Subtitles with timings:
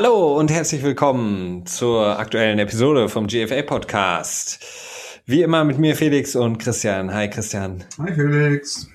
[0.00, 4.64] Hallo und herzlich willkommen zur aktuellen Episode vom GFA Podcast.
[5.26, 7.12] Wie immer mit mir Felix und Christian.
[7.12, 7.82] Hi Christian.
[7.98, 8.88] Hi Felix.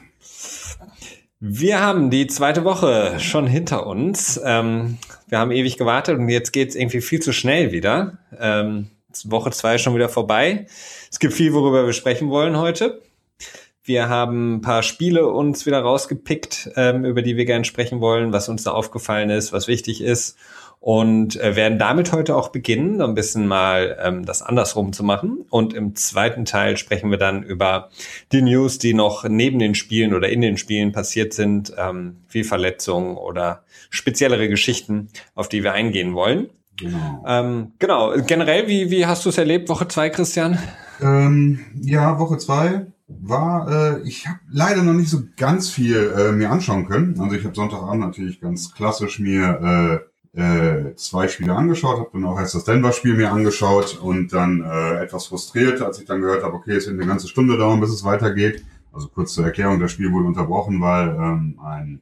[1.41, 4.39] Wir haben die zweite Woche schon hinter uns.
[4.45, 8.20] Ähm, wir haben ewig gewartet und jetzt geht es irgendwie viel zu schnell wieder.
[8.40, 8.88] Ähm,
[9.26, 10.67] Woche zwei ist schon wieder vorbei.
[11.12, 13.02] Es gibt viel, worüber wir sprechen wollen heute.
[13.84, 18.31] Wir haben ein paar Spiele uns wieder rausgepickt, ähm, über die wir gerne sprechen wollen,
[18.31, 20.38] was uns da aufgefallen ist, was wichtig ist.
[20.84, 25.46] Und äh, werden damit heute auch beginnen, ein bisschen mal ähm, das andersrum zu machen.
[25.50, 27.88] Und im zweiten Teil sprechen wir dann über
[28.34, 32.44] die News, die noch neben den Spielen oder in den Spielen passiert sind, ähm, wie
[32.44, 36.50] Verletzungen oder speziellere Geschichten, auf die wir eingehen wollen.
[36.78, 37.23] Genau.
[37.26, 38.14] Ähm, genau.
[38.28, 40.59] Generell, wie, wie hast du es erlebt, Woche zwei, Christian?
[41.02, 46.34] Ähm, ja, Woche zwei war, äh, ich habe leider noch nicht so ganz viel äh,
[46.34, 47.18] mir anschauen können.
[47.22, 52.26] Also ich habe Sonntagabend natürlich ganz klassisch mir äh, äh, zwei Spiele angeschaut, habe dann
[52.26, 56.44] auch erst das Denver-Spiel mir angeschaut und dann äh, etwas frustriert, als ich dann gehört
[56.44, 58.64] habe, okay, es wird eine ganze Stunde dauern, bis es weitergeht.
[58.92, 62.02] Also kurz zur Erklärung, das Spiel wurde unterbrochen, weil ähm, ein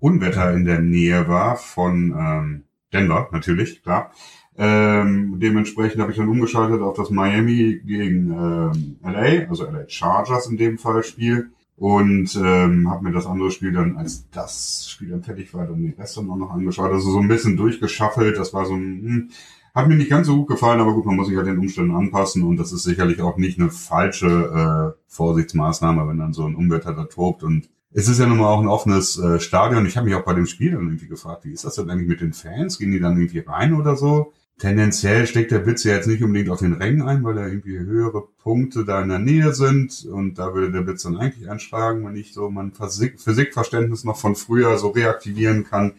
[0.00, 4.10] Unwetter in der Nähe war von ähm, Denver, natürlich, klar.
[4.56, 10.46] Ähm, dementsprechend habe ich dann umgeschaltet auf das Miami gegen ähm, LA, also LA Chargers
[10.46, 11.50] in dem Fall Spiel.
[11.82, 15.82] Und ähm, habe mir das andere Spiel dann, als das Spiel dann fertig war, dann
[15.82, 16.92] die Rest dann auch noch angeschaut.
[16.92, 18.38] Also so ein bisschen durchgeschaffelt.
[18.38, 19.30] Das war so ein, hm,
[19.74, 21.96] hat mir nicht ganz so gut gefallen, aber gut, man muss sich ja den Umständen
[21.96, 26.54] anpassen und das ist sicherlich auch nicht eine falsche äh, Vorsichtsmaßnahme, wenn dann so ein
[26.54, 29.84] Unwetter da tobt und es ist ja nun mal auch ein offenes äh, Stadion.
[29.84, 32.08] Ich habe mich auch bei dem Spiel dann irgendwie gefragt, wie ist das denn eigentlich
[32.08, 32.78] mit den Fans?
[32.78, 34.32] Gehen die dann irgendwie rein oder so?
[34.62, 37.80] Tendenziell steckt der Blitz ja jetzt nicht unbedingt auf den Rängen ein, weil da irgendwie
[37.80, 42.06] höhere Punkte da in der Nähe sind und da würde der Blitz dann eigentlich einschlagen,
[42.06, 45.94] wenn ich so mein Physik Physikverständnis noch von früher so reaktivieren kann.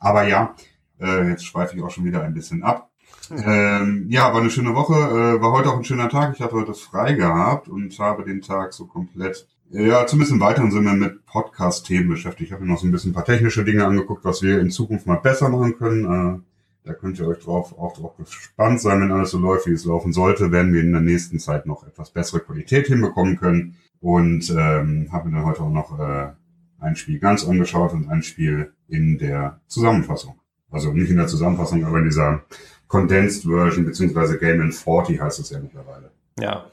[0.00, 0.56] Aber ja,
[1.00, 2.90] äh, jetzt schweife ich auch schon wieder ein bisschen ab.
[3.30, 6.34] Ähm, ja, war eine schöne Woche, äh, war heute auch ein schöner Tag.
[6.34, 10.72] Ich hatte heute frei gehabt und habe den Tag so komplett ja, zumindest im weiteren
[10.72, 12.48] Sinne mit Podcast-Themen beschäftigt.
[12.48, 14.72] Ich habe mir noch so ein bisschen ein paar technische Dinge angeguckt, was wir in
[14.72, 16.40] Zukunft mal besser machen können.
[16.42, 16.49] Äh,
[16.90, 19.84] da könnt ihr euch drauf, auch drauf gespannt sein, wenn alles so läuft, wie es
[19.84, 23.76] laufen sollte, werden wir in der nächsten Zeit noch etwas bessere Qualität hinbekommen können.
[24.00, 26.32] Und ähm, habe mir dann heute auch noch äh,
[26.80, 30.40] ein Spiel ganz angeschaut und ein Spiel in der Zusammenfassung.
[30.70, 32.42] Also nicht in der Zusammenfassung, aber in dieser
[32.88, 36.10] Condensed Version, beziehungsweise Game in 40 heißt es ja mittlerweile.
[36.40, 36.66] Ja,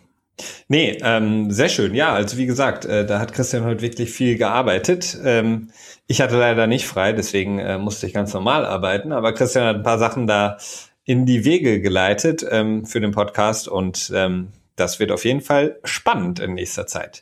[0.67, 1.95] Nee, ähm, sehr schön.
[1.95, 5.17] Ja, also wie gesagt, äh, da hat Christian heute wirklich viel gearbeitet.
[5.23, 5.69] Ähm,
[6.07, 9.11] ich hatte leider nicht frei, deswegen äh, musste ich ganz normal arbeiten.
[9.11, 10.57] Aber Christian hat ein paar Sachen da
[11.03, 15.79] in die Wege geleitet ähm, für den Podcast und ähm, das wird auf jeden Fall
[15.83, 17.21] spannend in nächster Zeit.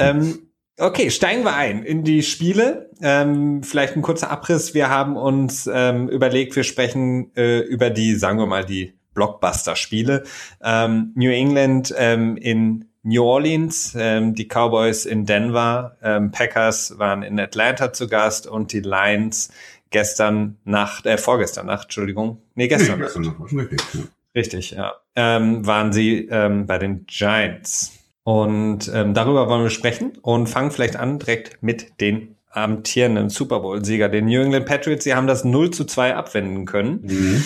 [0.00, 2.90] Ähm, okay, steigen wir ein in die Spiele.
[3.00, 4.74] Ähm, vielleicht ein kurzer Abriss.
[4.74, 10.24] Wir haben uns ähm, überlegt, wir sprechen äh, über die, sagen wir mal, die Blockbuster-Spiele.
[10.62, 17.22] Ähm, New England ähm, in New Orleans, ähm, die Cowboys in Denver, ähm, Packers waren
[17.22, 19.50] in Atlanta zu Gast und die Lions
[19.90, 23.52] gestern Nacht, äh, vorgestern Nacht, Entschuldigung, nee, gestern, nee, gestern Nacht.
[23.52, 24.00] Richtig, ja.
[24.34, 27.94] richtig, ja, ähm, waren sie ähm, bei den Giants.
[28.24, 33.60] Und ähm, darüber wollen wir sprechen und fangen vielleicht an direkt mit den amtierenden Super
[33.60, 35.04] Bowl-Sieger, den New England Patriots.
[35.04, 37.00] Sie haben das 0 zu 2 abwenden können.
[37.02, 37.44] Mhm.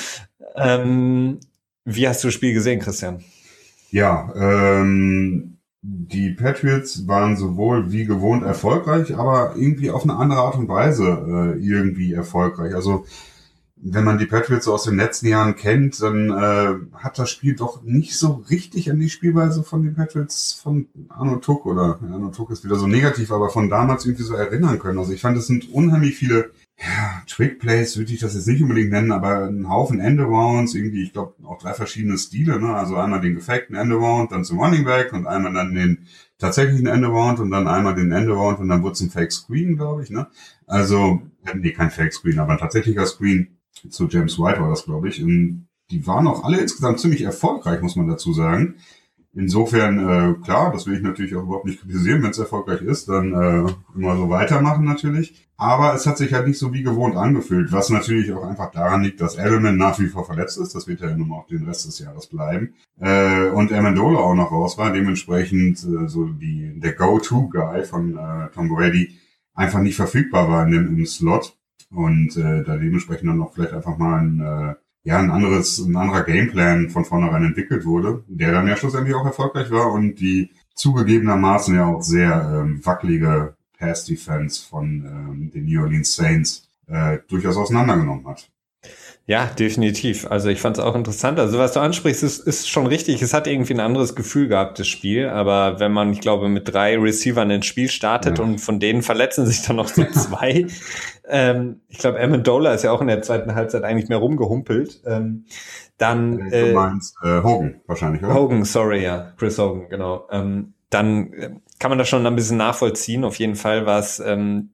[0.56, 1.40] Ähm,
[1.84, 3.24] wie hast du das Spiel gesehen, Christian?
[3.92, 10.56] Ja, ähm, die Patriots waren sowohl wie gewohnt erfolgreich, aber irgendwie auf eine andere Art
[10.56, 12.74] und Weise äh, irgendwie erfolgreich.
[12.74, 13.04] Also
[13.76, 17.54] wenn man die Patriots so aus den letzten Jahren kennt, dann äh, hat das Spiel
[17.54, 22.30] doch nicht so richtig an die Spielweise von den Patriots von Arno Tuck oder Arno
[22.30, 25.00] Tuck ist wieder so negativ, aber von damals irgendwie so erinnern können.
[25.00, 28.90] Also ich fand, es sind unheimlich viele ja, Trickplays würde ich das jetzt nicht unbedingt
[28.90, 32.74] nennen, aber ein Haufen Endarounds, irgendwie, ich glaube, auch drei verschiedene Stile, ne?
[32.74, 36.06] Also einmal den gefakten Endaround, dann zum Running Back und einmal dann den
[36.38, 40.02] tatsächlichen Endaround und dann einmal den Endaround und dann wurde es ein Fake Screen, glaube
[40.02, 40.26] ich, ne?
[40.66, 41.22] Also,
[41.54, 43.58] nee, kein Fake Screen, aber ein tatsächlicher Screen
[43.88, 45.22] zu James White war das, glaube ich.
[45.22, 48.76] Und die waren auch alle insgesamt ziemlich erfolgreich, muss man dazu sagen.
[49.34, 52.22] Insofern, äh, klar, das will ich natürlich auch überhaupt nicht kritisieren.
[52.22, 55.48] Wenn es erfolgreich ist, dann äh, immer so weitermachen natürlich.
[55.56, 59.02] Aber es hat sich halt nicht so wie gewohnt angefühlt, was natürlich auch einfach daran
[59.02, 60.74] liegt, dass Edelman nach wie vor verletzt ist.
[60.74, 62.74] Das wird ja nun mal auch den Rest des Jahres bleiben.
[63.00, 64.92] Äh, und Amendola auch noch raus war.
[64.92, 69.18] Dementsprechend äh, so die der Go-To-Guy von äh, Tom Brady
[69.54, 71.56] einfach nicht verfügbar war in dem im Slot.
[71.90, 75.96] Und äh, da dementsprechend dann noch vielleicht einfach mal ein äh, ja, ein anderes, ein
[75.96, 80.50] anderer Gameplan von vornherein entwickelt wurde, der dann ja schlussendlich auch erfolgreich war und die
[80.74, 87.56] zugegebenermaßen ja auch sehr ähm, wackelige Pass-Defense von ähm, den New Orleans Saints äh, durchaus
[87.56, 88.48] auseinandergenommen hat.
[89.26, 90.28] Ja, definitiv.
[90.28, 91.38] Also ich fand es auch interessant.
[91.38, 93.22] Also was du ansprichst, ist, ist schon richtig.
[93.22, 95.28] Es hat irgendwie ein anderes Gefühl gehabt, das Spiel.
[95.28, 98.44] Aber wenn man, ich glaube, mit drei Receivern ins Spiel startet ja.
[98.44, 100.66] und von denen verletzen sich dann noch so zwei.
[101.28, 105.00] ähm, ich glaube, Amendola ist ja auch in der zweiten Halbzeit eigentlich mehr rumgehumpelt.
[105.06, 105.44] Ähm,
[105.98, 108.34] dann äh, du meinst äh, Hogan wahrscheinlich, oder?
[108.34, 109.32] Hogan, sorry, ja.
[109.38, 110.26] Chris Hogan, genau.
[110.32, 113.24] Ähm, dann äh, kann man das schon ein bisschen nachvollziehen.
[113.24, 114.70] Auf jeden Fall war es ähm,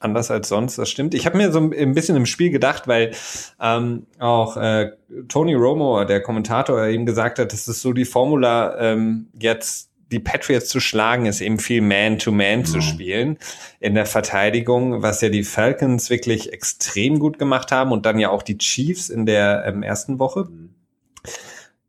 [0.00, 1.14] anders als sonst, das stimmt.
[1.14, 3.12] Ich habe mir so ein bisschen im Spiel gedacht, weil
[3.60, 4.92] ähm, auch äh,
[5.28, 10.20] Tony Romo, der Kommentator, eben gesagt hat, das ist so die Formula, ähm, jetzt die
[10.20, 13.38] Patriots zu schlagen, ist eben viel Man-to-Man -Man zu spielen
[13.78, 18.30] in der Verteidigung, was ja die Falcons wirklich extrem gut gemacht haben und dann ja
[18.30, 20.44] auch die Chiefs in der ähm, ersten Woche.
[20.44, 20.70] Mhm.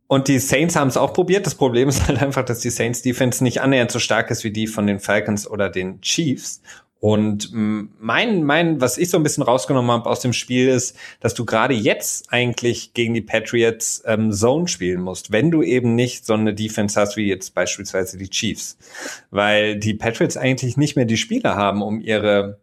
[0.07, 1.45] Und die Saints haben es auch probiert.
[1.45, 4.51] Das Problem ist halt einfach, dass die Saints Defense nicht annähernd so stark ist wie
[4.51, 6.63] die von den Falcons oder den Chiefs.
[7.01, 11.34] Und mein, mein, was ich so ein bisschen rausgenommen habe aus dem Spiel ist, dass
[11.34, 16.25] du gerade jetzt eigentlich gegen die Patriots ähm, Zone spielen musst, wenn du eben nicht
[16.25, 18.78] so eine Defense hast wie jetzt beispielsweise die Chiefs.
[19.31, 22.60] Weil die Patriots eigentlich nicht mehr die Spieler haben, um ihre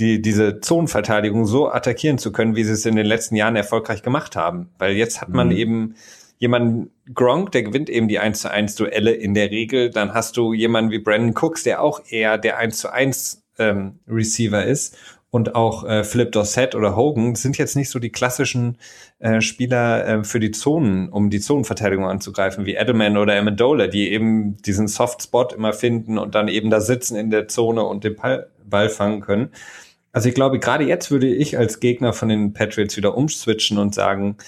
[0.00, 4.02] die, diese Zonenverteidigung so attackieren zu können, wie sie es in den letzten Jahren erfolgreich
[4.02, 4.70] gemacht haben.
[4.78, 5.56] Weil jetzt hat man mhm.
[5.56, 5.94] eben
[6.38, 9.90] jemanden, Gronk, der gewinnt eben die 1 zu 1 Duelle in der Regel.
[9.90, 13.98] Dann hast du jemanden wie Brandon Cooks, der auch eher der 1 zu 1 ähm,
[14.08, 14.96] Receiver ist.
[15.30, 18.78] Und auch äh, Philip Dorsett oder Hogan sind jetzt nicht so die klassischen
[19.18, 24.10] äh, Spieler äh, für die Zonen, um die Zonenverteidigung anzugreifen, wie Edelman oder Amendola, die
[24.10, 28.04] eben diesen Soft Spot immer finden und dann eben da sitzen in der Zone und
[28.04, 29.50] den Ball, Ball fangen können.
[30.12, 33.94] Also ich glaube, gerade jetzt würde ich als Gegner von den Patriots wieder umswitchen und
[33.94, 34.38] sagen,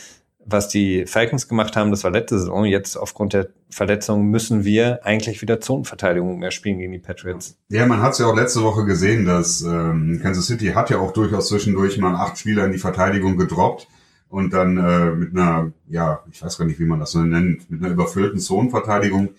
[0.50, 2.64] was die Falcons gemacht haben, das war letzte Saison.
[2.64, 7.56] Jetzt aufgrund der Verletzung müssen wir eigentlich wieder Zonenverteidigung mehr spielen gegen die Patriots.
[7.69, 10.99] Ja, man hat es ja auch letzte Woche gesehen, dass ähm, Kansas City hat ja
[10.99, 13.88] auch durchaus zwischendurch mal acht Spieler in die Verteidigung gedroppt
[14.29, 17.70] und dann äh, mit einer, ja, ich weiß gar nicht, wie man das so nennt,
[17.70, 19.31] mit einer überfüllten Zonenverteidigung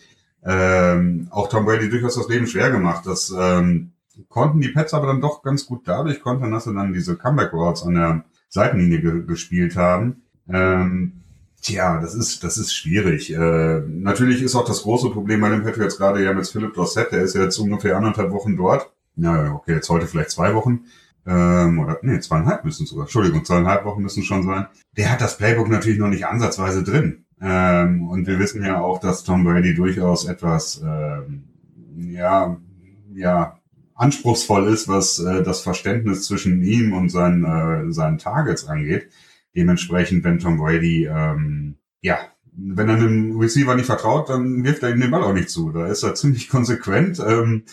[0.44, 3.06] ähm, auch Tom Brady durchaus das Leben schwer gemacht.
[3.06, 3.92] Das ähm,
[4.28, 7.54] konnten die Pets aber dann doch ganz gut dadurch kontern, dass sie dann diese Comeback
[7.54, 10.24] Routes an der Seitenlinie ge gespielt haben.
[10.54, 11.14] Ähm,
[11.62, 13.34] tja, das ist, das ist schwierig.
[13.34, 17.12] Äh, natürlich ist auch das große Problem bei den Patriots gerade ja mit Philip Dorsett,
[17.12, 18.92] der ist ja jetzt ungefähr anderthalb Wochen dort.
[19.16, 20.86] Ja, okay, jetzt heute vielleicht zwei Wochen.
[21.26, 23.06] Ähm, oder nee, zweieinhalb müssen sogar.
[23.06, 24.68] Entschuldigung, zweieinhalb Wochen müssen schon sein.
[24.98, 27.26] Der hat das Playbook natürlich noch nicht ansatzweise drin.
[27.42, 31.44] Ähm, und wir wissen ja auch, dass Tom Brady durchaus etwas ähm,
[31.98, 32.58] ja,
[33.14, 33.60] ja,
[33.96, 39.10] anspruchsvoll ist, was äh, das Verständnis zwischen ihm und seinen, äh, seinen Targets angeht.
[39.56, 42.20] Dementsprechend, wenn Tom Brady, ähm, ja,
[42.54, 45.72] wenn er einem Receiver nicht vertraut, dann wirft er ihm den Ball auch nicht zu.
[45.72, 47.20] Da ist er ziemlich konsequent.
[47.20, 47.64] Ähm,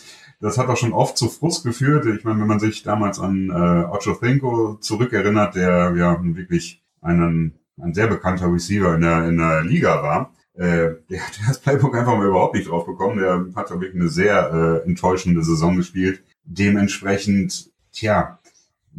[0.41, 2.05] das hat auch schon oft zu Frust geführt.
[2.05, 7.59] Ich meine, wenn man sich damals an äh, Ocho Cinco zurückerinnert, der ja wirklich einen,
[7.81, 11.95] ein sehr bekannter Receiver in der, in der Liga war, äh, der hat das Playbook
[11.95, 13.19] einfach mal überhaupt nicht drauf bekommen.
[13.19, 16.23] Der hat wirklich eine sehr äh, enttäuschende Saison gespielt.
[16.45, 18.38] Dementsprechend, tja,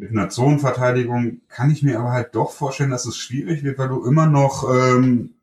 [0.01, 3.89] mit einer Zonenverteidigung kann ich mir aber halt doch vorstellen, dass es schwierig wird, weil
[3.89, 5.35] du immer noch ähm,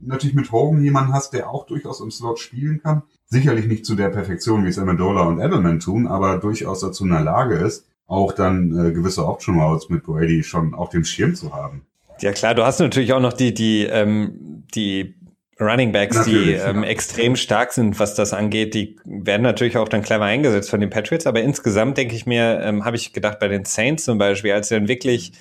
[0.00, 3.02] natürlich mit Hogan jemanden hast, der auch durchaus im Slot spielen kann.
[3.26, 7.10] Sicherlich nicht zu der Perfektion, wie es Amendola und Edelman tun, aber durchaus dazu in
[7.10, 11.34] der Lage ist, auch dann äh, gewisse Option Routes mit Brady schon auf dem Schirm
[11.34, 11.82] zu haben.
[12.20, 15.14] Ja klar, du hast natürlich auch noch die, die, ähm, die
[15.60, 16.88] Running Backs, natürlich, die ähm, ja.
[16.88, 20.90] extrem stark sind, was das angeht, die werden natürlich auch dann clever eingesetzt von den
[20.90, 21.26] Patriots.
[21.26, 24.68] Aber insgesamt denke ich mir, ähm, habe ich gedacht, bei den Saints zum Beispiel, als
[24.68, 25.32] sie dann wirklich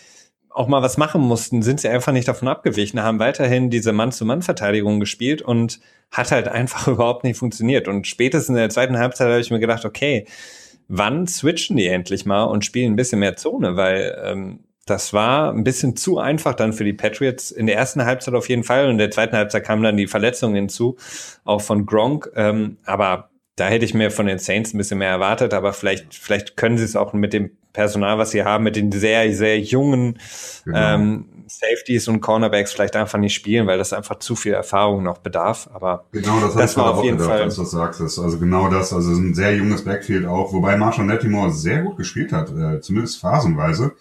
[0.50, 5.00] auch mal was machen mussten, sind sie einfach nicht davon abgewichen, haben weiterhin diese Mann-zu-Mann-Verteidigung
[5.00, 5.80] gespielt und
[6.12, 7.88] hat halt einfach überhaupt nicht funktioniert.
[7.88, 10.26] Und spätestens in der zweiten Halbzeit habe ich mir gedacht, okay,
[10.90, 14.60] wann switchen die endlich mal und spielen ein bisschen mehr Zone, weil ähm,
[14.90, 17.52] das war ein bisschen zu einfach dann für die Patriots.
[17.52, 20.08] In der ersten Halbzeit auf jeden Fall und in der zweiten Halbzeit kamen dann die
[20.08, 20.98] Verletzungen hinzu,
[21.44, 22.30] auch von Gronk.
[22.36, 26.16] Ähm, aber da hätte ich mir von den Saints ein bisschen mehr erwartet, aber vielleicht,
[26.16, 29.60] vielleicht können sie es auch mit dem Personal, was sie haben, mit den sehr, sehr
[29.60, 30.18] jungen
[30.66, 30.96] genau.
[30.96, 35.20] ähm, Safeties und Cornerbacks vielleicht einfach nicht spielen, weil das einfach zu viel Erfahrung noch
[35.20, 35.70] bedarf.
[35.74, 38.02] Aber genau das, das war auf jeden gedacht, Fall, als du das sagst.
[38.02, 42.32] Also genau das, also ein sehr junges Backfield auch, wobei Marshall Nettimore sehr gut gespielt
[42.32, 43.94] hat, äh, zumindest phasenweise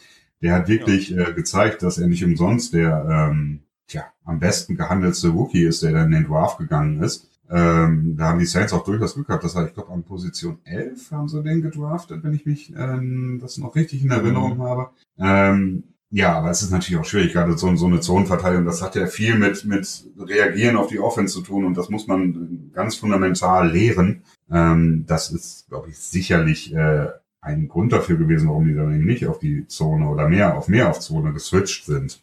[0.42, 5.28] der hat wirklich äh, gezeigt, dass er nicht umsonst der ähm, tja, am besten gehandelte
[5.28, 7.28] Rookie ist, der dann in den Draft gegangen ist.
[7.50, 9.42] Ähm, da haben die Saints auch durchaus Glück gehabt.
[9.42, 13.38] Das heißt, ich glaube, an Position 11 haben sie den gedraftet, wenn ich mich ähm,
[13.40, 14.62] das noch richtig in Erinnerung mhm.
[14.62, 14.90] habe.
[15.18, 18.64] Ähm, ja, aber es ist natürlich auch schwierig, gerade so, so eine Zonenverteidigung.
[18.64, 22.06] Das hat ja viel mit, mit Reagieren auf die Offense zu tun und das muss
[22.06, 24.22] man ganz fundamental lehren.
[24.50, 27.08] Ähm, das ist, glaube ich, sicherlich äh,
[27.40, 30.68] ein Grund dafür gewesen, warum die dann eben nicht auf die Zone oder mehr auf
[30.68, 32.20] mehr auf Zone geswitcht sind.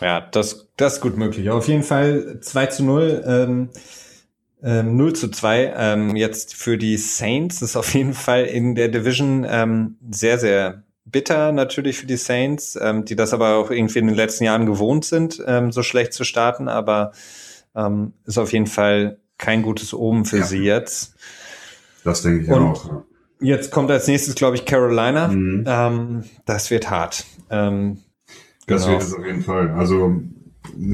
[0.00, 1.48] Ja, das, das ist gut möglich.
[1.50, 3.24] Auf jeden Fall 2 zu 0.
[3.26, 3.68] Ähm,
[4.62, 8.74] ähm, 0 zu 2 ähm, jetzt für die Saints Das ist auf jeden Fall in
[8.74, 13.70] der Division ähm, sehr, sehr bitter natürlich für die Saints, ähm, die das aber auch
[13.70, 17.12] irgendwie in den letzten Jahren gewohnt sind, ähm, so schlecht zu starten, aber
[17.74, 20.44] ähm, ist auf jeden Fall kein gutes Omen für ja.
[20.44, 21.16] sie jetzt.
[22.04, 23.02] Das denke ich Und auch.
[23.42, 25.28] Jetzt kommt als nächstes, glaube ich, Carolina.
[25.28, 25.64] Mhm.
[25.66, 27.24] Ähm, das wird hart.
[27.50, 27.98] Ähm,
[28.66, 28.92] das genau.
[28.94, 29.70] wird es auf jeden Fall.
[29.70, 30.22] Also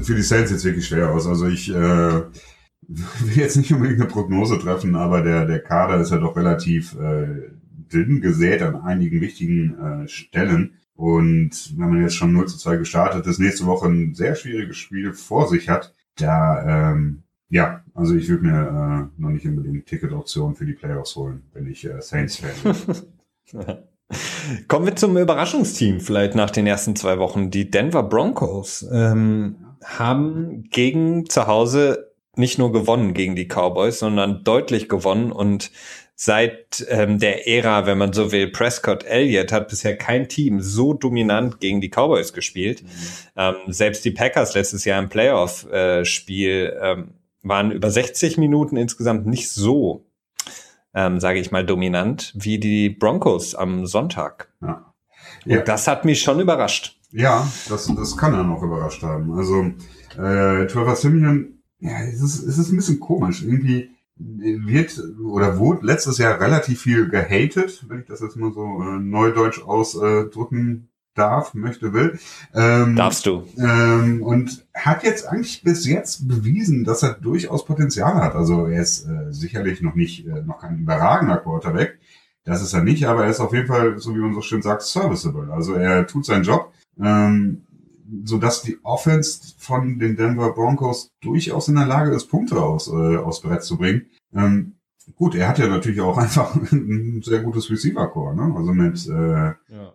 [0.01, 1.27] für die Saints jetzt wirklich schwer aus.
[1.27, 6.11] Also ich äh, will jetzt nicht unbedingt eine Prognose treffen, aber der, der Kader ist
[6.11, 7.51] ja doch relativ äh,
[7.91, 10.75] dünn gesät an einigen wichtigen äh, Stellen.
[10.95, 14.77] Und wenn man jetzt schon 0 zu 2 gestartet ist, nächste Woche ein sehr schwieriges
[14.77, 19.85] Spiel vor sich hat, da, ähm, ja, also ich würde mir äh, noch nicht unbedingt
[19.87, 22.75] Ticketoptionen für die Playoffs holen, wenn ich äh, Saints-Fan
[23.53, 23.65] bin.
[24.67, 27.51] Kommen wir zum Überraschungsteam vielleicht nach den ersten zwei Wochen.
[27.51, 34.43] Die Denver Broncos ähm, haben gegen zu Hause nicht nur gewonnen gegen die Cowboys, sondern
[34.43, 35.71] deutlich gewonnen und
[36.15, 40.93] seit ähm, der Ära, wenn man so will, Prescott Elliott hat bisher kein Team so
[40.93, 42.83] dominant gegen die Cowboys gespielt.
[42.83, 42.87] Mhm.
[43.37, 49.25] Ähm, selbst die Packers letztes Jahr im Playoff-Spiel äh, ähm, waren über 60 Minuten insgesamt
[49.25, 50.05] nicht so,
[50.93, 54.51] ähm, sage ich mal, dominant wie die Broncos am Sonntag.
[54.61, 54.93] Ja.
[55.45, 55.61] ja.
[55.61, 56.97] Das hat mich schon überrascht.
[57.11, 59.31] Ja, das, das kann er noch überrascht haben.
[59.33, 59.71] Also
[60.21, 63.43] äh, Trevor Simeon ja, es ist, es ist ein bisschen komisch.
[63.43, 68.81] Irgendwie wird oder wurde letztes Jahr relativ viel gehatet, wenn ich das jetzt mal so
[68.81, 70.88] äh, neudeutsch ausdrücken
[71.19, 72.17] darf, möchte, will.
[72.53, 73.45] Ähm, Darfst du.
[73.57, 78.35] Ähm, und hat jetzt eigentlich bis jetzt bewiesen, dass er durchaus Potenzial hat.
[78.35, 81.99] Also er ist äh, sicherlich noch nicht, äh, noch kein überragender Quarterback.
[82.45, 84.61] Das ist er nicht, aber er ist auf jeden Fall, so wie man so schön
[84.61, 85.53] sagt, serviceable.
[85.53, 86.73] Also er tut seinen Job.
[86.99, 87.63] Ähm,
[88.23, 92.87] so dass die Offense von den Denver Broncos durchaus in der Lage ist, Punkte aus,
[92.87, 94.07] äh, aus Brett zu bringen.
[94.33, 94.75] Ähm,
[95.15, 98.55] gut, er hat ja natürlich auch einfach ein sehr gutes Receiver-Core, ne?
[98.55, 99.93] Also mit äh, ja.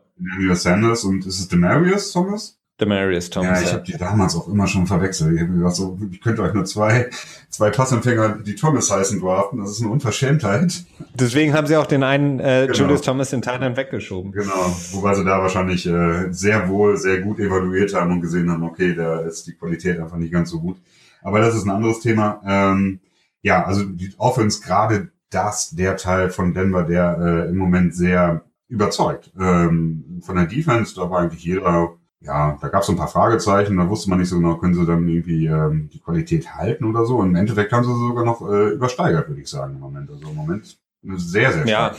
[0.54, 2.58] Sanders und ist es Demarius Thomas?
[2.80, 3.60] Demarius Thomas.
[3.60, 5.34] Ja, ich habe die damals auch immer schon verwechselt.
[5.34, 7.08] Ich habe gedacht, so, ich könnte euch nur zwei,
[7.48, 9.60] zwei Passempfänger, die Thomas heißen, draften.
[9.60, 10.84] Das ist eine Unverschämtheit.
[11.14, 12.80] Deswegen haben sie auch den einen äh, genau.
[12.80, 14.32] Julius Thomas in Thailand weggeschoben.
[14.32, 18.64] Genau, wobei sie da wahrscheinlich äh, sehr wohl, sehr gut evaluiert haben und gesehen haben,
[18.64, 20.78] okay, da ist die Qualität einfach nicht ganz so gut.
[21.22, 22.40] Aber das ist ein anderes Thema.
[22.44, 22.98] Ähm,
[23.40, 28.42] ja, also die Offense, gerade das, der Teil von Denver, der äh, im Moment sehr
[28.74, 29.32] überzeugt.
[29.38, 33.08] Ähm, von der Defense, da war eigentlich jeder ja, da gab es so ein paar
[33.08, 36.84] Fragezeichen, da wusste man nicht so genau, können sie dann irgendwie ähm, die Qualität halten
[36.84, 37.18] oder so.
[37.18, 40.10] Und im Endeffekt haben sie sogar noch äh, übersteigert, würde ich sagen, im Moment.
[40.10, 41.68] Also im Moment sehr, sehr stark.
[41.68, 41.94] Ja,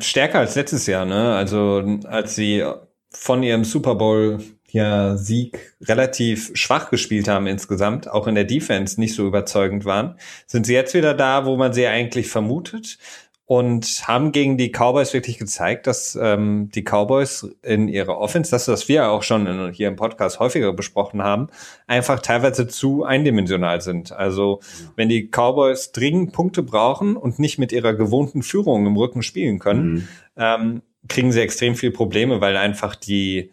[0.00, 1.36] stärker als letztes Jahr, ne?
[1.36, 2.64] Also als sie
[3.10, 4.40] von ihrem Super Bowl
[4.74, 10.16] ja, Sieg relativ schwach gespielt haben insgesamt, auch in der Defense nicht so überzeugend waren,
[10.48, 12.98] sind sie jetzt wieder da, wo man sie eigentlich vermutet
[13.46, 18.68] und haben gegen die Cowboys wirklich gezeigt, dass ähm, die Cowboys in ihrer Offense, das,
[18.68, 21.48] was wir auch schon in, hier im Podcast häufiger besprochen haben,
[21.86, 24.12] einfach teilweise zu eindimensional sind.
[24.12, 24.60] Also
[24.96, 29.58] wenn die Cowboys dringend Punkte brauchen und nicht mit ihrer gewohnten Führung im Rücken spielen
[29.58, 30.08] können, mhm.
[30.36, 33.50] ähm, kriegen sie extrem viel Probleme, weil einfach die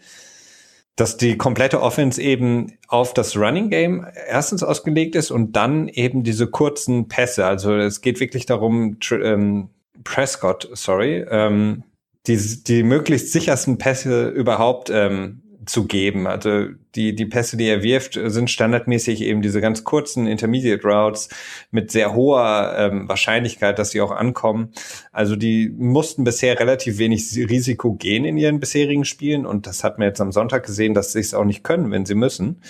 [0.97, 6.23] dass die komplette Offense eben auf das Running Game erstens ausgelegt ist und dann eben
[6.23, 7.45] diese kurzen Pässe.
[7.45, 9.69] Also es geht wirklich darum, ähm,
[10.03, 11.83] Prescott, sorry, ähm,
[12.27, 16.27] die, die möglichst sichersten Pässe überhaupt ähm, zu geben.
[16.27, 21.29] Also die, die Pässe, die er wirft, sind standardmäßig eben diese ganz kurzen Intermediate Routes
[21.69, 24.71] mit sehr hoher ähm, Wahrscheinlichkeit, dass sie auch ankommen.
[25.11, 29.99] Also die mussten bisher relativ wenig Risiko gehen in ihren bisherigen Spielen und das hat
[29.99, 32.61] man jetzt am Sonntag gesehen, dass sie es auch nicht können, wenn sie müssen.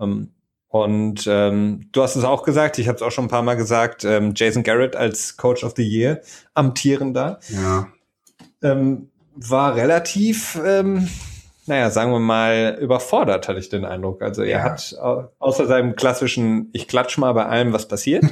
[0.00, 0.30] Ähm,
[0.72, 3.56] und ähm, du hast es auch gesagt, ich habe es auch schon ein paar Mal
[3.56, 6.22] gesagt, ähm, Jason Garrett als Coach of the Year,
[6.54, 7.88] amtierender, ja.
[8.62, 11.10] ähm, war relativ, ähm,
[11.66, 14.22] naja, sagen wir mal, überfordert, hatte ich den Eindruck.
[14.22, 14.62] Also er ja.
[14.62, 14.96] hat
[15.38, 18.24] außer seinem klassischen, ich klatsch mal bei allem, was passiert,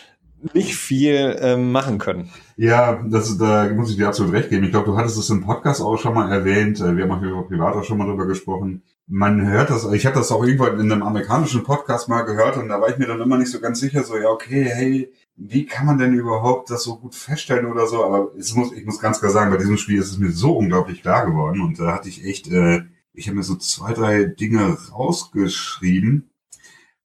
[0.54, 2.30] nicht viel ähm, machen können.
[2.56, 4.62] Ja, das, da muss ich dir absolut recht geben.
[4.62, 6.78] Ich glaube, du hattest es im Podcast auch schon mal erwähnt.
[6.78, 10.16] Äh, wir haben auch privat auch schon mal drüber gesprochen man hört das, ich habe
[10.16, 13.20] das auch irgendwann in einem amerikanischen Podcast mal gehört und da war ich mir dann
[13.20, 16.82] immer nicht so ganz sicher, so ja, okay, hey, wie kann man denn überhaupt das
[16.82, 18.04] so gut feststellen oder so?
[18.04, 20.56] Aber es muss, ich muss ganz klar sagen, bei diesem Spiel ist es mir so
[20.56, 22.82] unglaublich klar geworden und da hatte ich echt, äh,
[23.14, 26.30] ich habe mir so zwei, drei Dinge rausgeschrieben.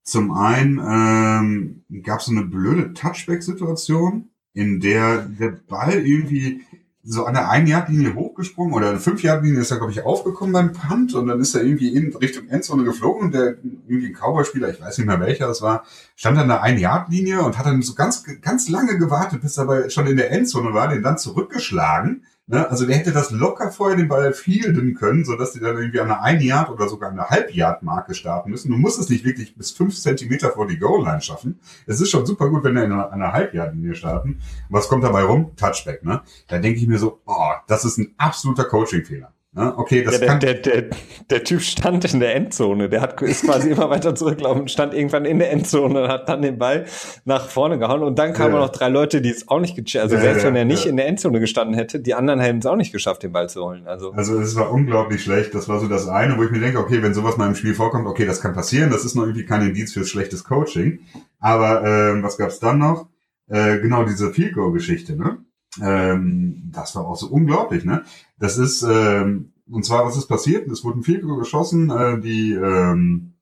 [0.02, 6.62] Zum einen ähm, gab es so eine blöde Touchback-Situation, in der der Ball irgendwie
[7.06, 9.92] so an der ein Yard linie hochgesprungen oder eine fünf Yard linie ist er, glaube
[9.92, 13.56] ich, aufgekommen beim Punt und dann ist er irgendwie in Richtung Endzone geflogen und der
[13.86, 15.84] irgendwie ein Cowboy-Spieler, ich weiß nicht mehr welcher das war,
[16.16, 19.58] stand an der ein Yard linie und hat dann so ganz, ganz lange gewartet, bis
[19.58, 22.68] er schon in der Endzone war, den dann zurückgeschlagen Ne?
[22.68, 26.10] Also der hätte das locker vorher den Ball fielden können, sodass die dann irgendwie an
[26.10, 28.70] einer 1 Yard oder sogar an einer halb Yard Marke starten müssen.
[28.70, 31.58] Du musst es nicht wirklich bis 5 Zentimeter vor die Goal-Line schaffen.
[31.86, 34.40] Es ist schon super gut, wenn wir in einer, einer halb Yard Linie starten.
[34.68, 35.52] Was kommt dabei rum?
[35.56, 36.04] Touchback.
[36.04, 36.20] Ne?
[36.48, 39.32] Da denke ich mir so, oh, das ist ein absoluter Coaching-Fehler.
[39.56, 39.72] Ne?
[39.76, 40.84] Okay, das der, kann der, der,
[41.30, 42.88] der Typ stand in der Endzone.
[42.88, 46.42] Der hat, ist quasi immer weiter zurückgelaufen stand irgendwann in der Endzone und hat dann
[46.42, 46.86] den Ball
[47.24, 48.02] nach vorne gehauen.
[48.02, 48.60] Und dann kamen ja.
[48.60, 50.86] noch drei Leute, die es auch nicht gecheckt Also ja, selbst ja, wenn er nicht
[50.86, 53.64] in der Endzone gestanden hätte, die anderen hätten es auch nicht geschafft, den Ball zu
[53.64, 53.86] holen.
[53.86, 55.54] Also, also es war unglaublich schlecht.
[55.54, 57.74] Das war so das eine, wo ich mir denke, okay, wenn sowas mal im Spiel
[57.74, 58.90] vorkommt, okay, das kann passieren.
[58.90, 60.98] Das ist noch irgendwie kein Indiz fürs schlechtes Coaching.
[61.38, 63.06] Aber ähm, was gab's dann noch?
[63.48, 65.38] Äh, genau diese Field Goal Geschichte, ne?
[65.82, 68.04] Ähm, das war auch so unglaublich, ne?
[68.38, 70.70] Das ist ähm, und zwar, was ist passiert?
[70.70, 73.34] Es wurden vier geschossen, äh, die ähm,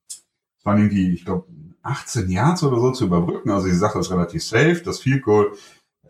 [0.63, 1.47] waren irgendwie, ich glaube,
[1.83, 3.51] 18 Yards oder so zu überbrücken.
[3.51, 4.83] Also die Sache ist relativ safe.
[4.85, 5.53] Das Field Goal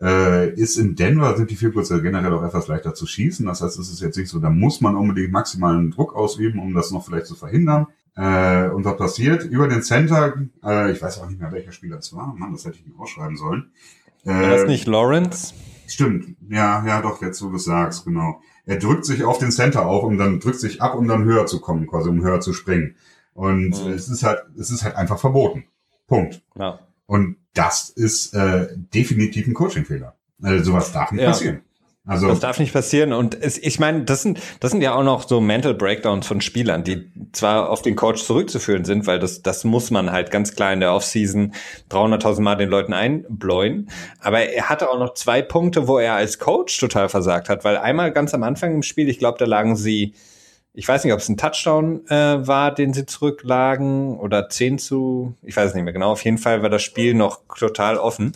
[0.01, 3.45] äh, ist in Denver, sind die Field Goals ja generell auch etwas leichter zu schießen.
[3.45, 6.75] Das heißt, es ist jetzt nicht so, da muss man unbedingt maximalen Druck ausüben, um
[6.75, 7.87] das noch vielleicht zu verhindern.
[8.15, 9.43] Äh, und was passiert?
[9.45, 12.35] Über den Center, äh, ich weiß auch nicht mehr, welcher Spieler es war.
[12.35, 13.71] Mann, das hätte ich mir ausschreiben sollen.
[14.25, 15.55] Äh, war das nicht Lawrence?
[15.87, 19.85] Stimmt, ja, ja, doch, jetzt wo du sagst, genau er drückt sich auf den Center
[19.85, 22.53] auf und dann drückt sich ab, um dann höher zu kommen, quasi um höher zu
[22.53, 22.95] springen.
[23.33, 23.91] Und mhm.
[23.91, 25.65] es ist halt, es ist halt einfach verboten.
[26.07, 26.41] Punkt.
[26.57, 26.79] Ja.
[27.05, 30.15] Und das ist äh, definitiv ein Coachingfehler.
[30.41, 31.29] Also sowas darf nicht ja.
[31.29, 31.61] passieren.
[32.05, 33.13] Also das darf nicht passieren.
[33.13, 36.41] Und es, ich meine, das sind, das sind ja auch noch so Mental Breakdowns von
[36.41, 40.53] Spielern, die zwar auf den Coach zurückzuführen sind, weil das, das muss man halt ganz
[40.53, 41.53] klar in der Offseason
[41.89, 43.89] 300.000 Mal den Leuten einbläuen.
[44.19, 47.77] Aber er hatte auch noch zwei Punkte, wo er als Coach total versagt hat, weil
[47.77, 50.13] einmal ganz am Anfang im Spiel, ich glaube, da lagen sie
[50.73, 55.35] ich weiß nicht, ob es ein Touchdown äh, war, den sie zurücklagen oder 10 zu,
[55.43, 56.11] ich weiß es nicht mehr genau.
[56.11, 58.33] Auf jeden Fall war das Spiel noch total offen.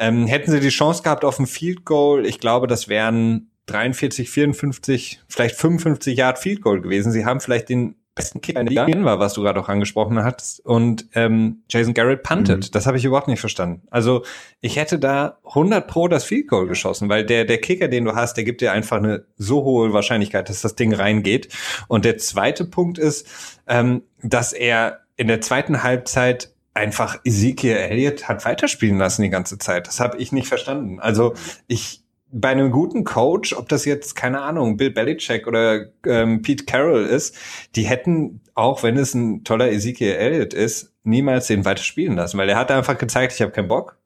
[0.00, 4.28] Ähm, hätten sie die Chance gehabt auf ein Field Goal, ich glaube, das wären 43,
[4.28, 7.12] 54, vielleicht 55 Yard Field Goal gewesen.
[7.12, 10.24] Sie haben vielleicht den besten Kicker in der Liga war, was du gerade auch angesprochen
[10.24, 10.58] hast.
[10.64, 12.64] Und ähm, Jason Garrett puntet.
[12.64, 12.70] Mhm.
[12.72, 13.82] Das habe ich überhaupt nicht verstanden.
[13.90, 14.24] Also
[14.60, 18.16] ich hätte da 100 pro das Field Goal geschossen, weil der, der Kicker, den du
[18.16, 21.48] hast, der gibt dir einfach eine so hohe Wahrscheinlichkeit, dass das Ding reingeht.
[21.88, 23.28] Und der zweite Punkt ist,
[23.68, 29.58] ähm, dass er in der zweiten Halbzeit einfach Ezekiel Elliott hat weiterspielen lassen die ganze
[29.58, 29.86] Zeit.
[29.86, 31.00] Das habe ich nicht verstanden.
[31.00, 31.34] Also
[31.66, 36.64] ich bei einem guten Coach, ob das jetzt, keine Ahnung, Bill Belichick oder ähm, Pete
[36.64, 37.36] Carroll ist,
[37.76, 42.38] die hätten, auch wenn es ein toller Ezekiel Elliott ist, niemals den weiter spielen lassen,
[42.38, 43.98] weil er hat einfach gezeigt, ich habe keinen Bock.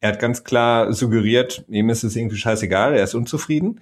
[0.00, 3.80] Er hat ganz klar suggeriert, ihm ist es irgendwie scheißegal, er ist unzufrieden.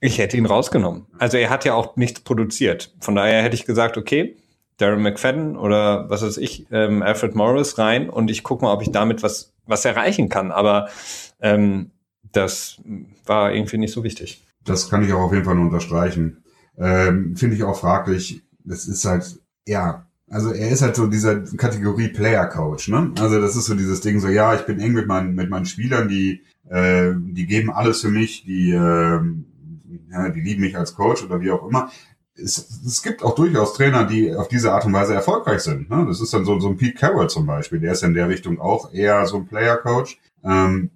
[0.00, 1.06] Ich hätte ihn rausgenommen.
[1.18, 2.94] Also er hat ja auch nichts produziert.
[3.00, 4.36] Von daher hätte ich gesagt, okay,
[4.78, 8.82] Darren McFadden oder was weiß ich, ähm, Alfred Morris rein und ich gucke mal, ob
[8.82, 10.50] ich damit was, was erreichen kann.
[10.50, 10.88] Aber
[11.40, 11.90] ähm,
[12.34, 12.80] das
[13.26, 14.44] war irgendwie nicht so wichtig.
[14.64, 16.44] Das kann ich auch auf jeden Fall nur unterstreichen.
[16.76, 18.42] Ähm, Finde ich auch fraglich.
[18.64, 23.12] Das ist halt, ja, also er ist halt so dieser Kategorie Player Coach, ne?
[23.20, 25.66] Also das ist so dieses Ding, so ja, ich bin eng mit meinen mit meinen
[25.66, 29.20] Spielern, die äh, die geben alles für mich, die äh,
[30.10, 31.90] ja, die lieben mich als Coach oder wie auch immer.
[32.36, 35.88] Es, es gibt auch durchaus Trainer, die auf diese Art und Weise erfolgreich sind.
[35.88, 36.04] Ne?
[36.08, 38.60] Das ist dann so, so ein Pete Carroll zum Beispiel, der ist in der Richtung
[38.60, 40.18] auch eher so ein Player Coach.
[40.42, 40.90] Ähm,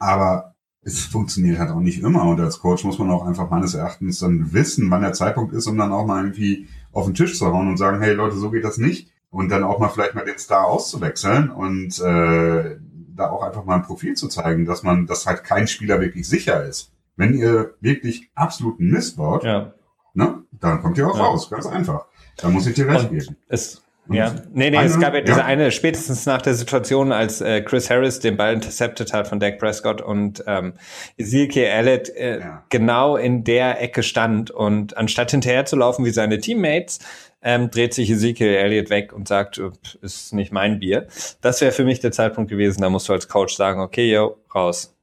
[0.00, 0.55] aber
[0.86, 2.22] es funktioniert halt auch nicht immer.
[2.24, 5.66] Und als Coach muss man auch einfach meines Erachtens dann wissen, wann der Zeitpunkt ist,
[5.66, 8.52] um dann auch mal irgendwie auf den Tisch zu hauen und sagen, hey Leute, so
[8.52, 9.10] geht das nicht.
[9.30, 12.76] Und dann auch mal vielleicht mal den Star auszuwechseln und äh,
[13.16, 16.28] da auch einfach mal ein Profil zu zeigen, dass man, dass halt kein Spieler wirklich
[16.28, 16.92] sicher ist.
[17.16, 19.72] Wenn ihr wirklich absoluten Mist baut, ja.
[20.14, 21.24] ne, dann kommt ihr auch ja.
[21.24, 22.04] raus, ganz einfach.
[22.36, 23.36] Da muss ich dir recht geben.
[23.48, 25.44] Es ja, nee, nee, es gab ja diese ja.
[25.44, 29.58] eine, spätestens nach der Situation, als äh, Chris Harris den Ball intercepted hat von Dak
[29.58, 30.74] Prescott und ähm,
[31.16, 32.64] Ezekiel Elliott äh, ja.
[32.68, 37.00] genau in der Ecke stand und anstatt hinterher zu laufen wie seine Teammates,
[37.42, 39.60] ähm, dreht sich Ezekiel Elliott weg und sagt,
[40.02, 41.06] ist nicht mein Bier.
[41.40, 44.36] Das wäre für mich der Zeitpunkt gewesen, da musst du als Coach sagen, okay, yo,
[44.54, 44.94] raus.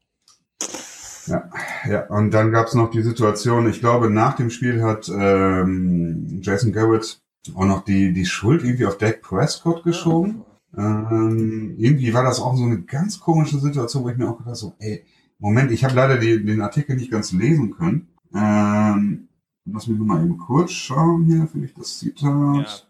[1.27, 1.49] Ja,
[1.89, 6.41] ja, und dann gab es noch die Situation, ich glaube, nach dem Spiel hat ähm,
[6.41, 7.22] Jason Garrett
[7.55, 10.43] auch noch die, die Schuld irgendwie auf Dak Prescott geschoben.
[10.75, 14.55] Ähm, irgendwie war das auch so eine ganz komische Situation, wo ich mir auch gedacht
[14.55, 15.03] so, ey,
[15.39, 18.07] Moment, ich habe leider die, den Artikel nicht ganz lesen können.
[18.33, 19.27] Ähm,
[19.65, 22.87] lass mich nur mal eben kurz schauen hier, finde ich das Zitat.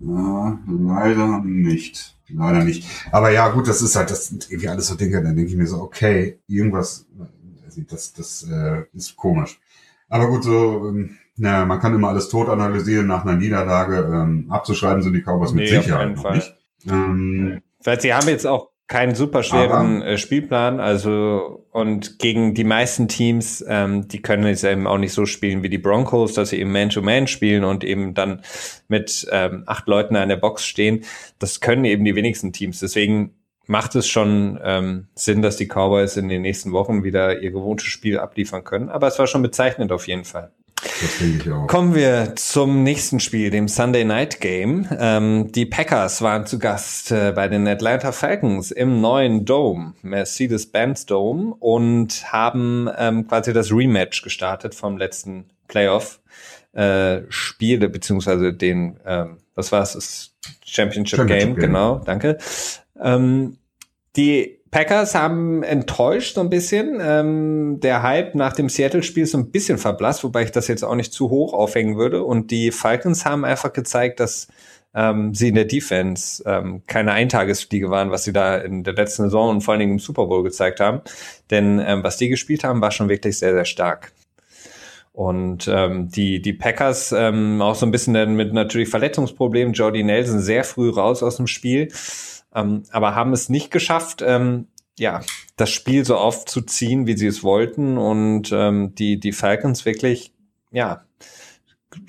[0.00, 0.50] Ja.
[0.50, 2.16] Äh, leider nicht.
[2.28, 2.86] Leider nicht.
[3.12, 5.56] Aber ja, gut, das ist halt, das sind irgendwie alles so Dinge, dann denke ich
[5.56, 7.06] mir so, okay, irgendwas.
[7.88, 9.60] Das, das äh, ist komisch.
[10.08, 14.08] Aber gut, so, ähm, naja, man kann immer alles tot analysieren nach einer Niederlage.
[14.12, 16.54] Ähm, abzuschreiben sind die Cowboys mit nee, Sicherheit noch nicht.
[16.88, 22.64] Ähm, Weil sie haben jetzt auch keinen super schweren äh, Spielplan, also und gegen die
[22.64, 26.50] meisten Teams, ähm, die können jetzt eben auch nicht so spielen wie die Broncos, dass
[26.50, 28.42] sie eben Man-to-Man -Man spielen und eben dann
[28.86, 31.04] mit ähm, acht Leuten an der Box stehen.
[31.40, 32.78] Das können eben die wenigsten Teams.
[32.78, 33.34] Deswegen
[33.66, 37.88] macht es schon ähm, Sinn, dass die Cowboys in den nächsten Wochen wieder ihr gewohntes
[37.88, 38.88] Spiel abliefern können.
[38.88, 40.52] Aber es war schon bezeichnend auf jeden Fall.
[40.82, 41.66] Das denke ich auch.
[41.66, 44.86] Kommen wir zum nächsten Spiel, dem Sunday Night Game.
[44.98, 51.06] Ähm, die Packers waren zu Gast äh, bei den Atlanta Falcons im neuen Dome, Mercedes-Benz
[51.06, 56.20] Dome, und haben ähm, quasi das Rematch gestartet vom letzten Playoff
[56.72, 57.22] äh,
[57.58, 60.34] beziehungsweise den, ähm, was war es, das
[60.64, 62.38] Championship, Championship Game, Game, genau, danke.
[63.00, 63.58] Ähm,
[64.16, 66.98] die Packers haben enttäuscht so ein bisschen.
[67.00, 70.82] Ähm, der Hype nach dem Seattle-Spiel ist so ein bisschen verblasst, wobei ich das jetzt
[70.82, 72.24] auch nicht zu hoch aufhängen würde.
[72.24, 74.48] Und die Falcons haben einfach gezeigt, dass
[74.94, 79.24] ähm, sie in der Defense ähm, keine Eintagesfliege waren, was sie da in der letzten
[79.24, 81.00] Saison und vor allen Dingen im Super Bowl gezeigt haben.
[81.50, 84.12] Denn ähm, was die gespielt haben, war schon wirklich sehr, sehr stark.
[85.12, 89.72] Und ähm, die, die Packers ähm, auch so ein bisschen dann mit natürlich Verletzungsproblemen.
[89.72, 91.88] Jordy Nelson sehr früh raus aus dem Spiel
[92.56, 94.66] ähm, aber haben es nicht geschafft, ähm,
[94.98, 95.20] ja,
[95.56, 100.32] das Spiel so aufzuziehen, wie sie es wollten und ähm, die, die Falcons wirklich,
[100.72, 101.04] ja,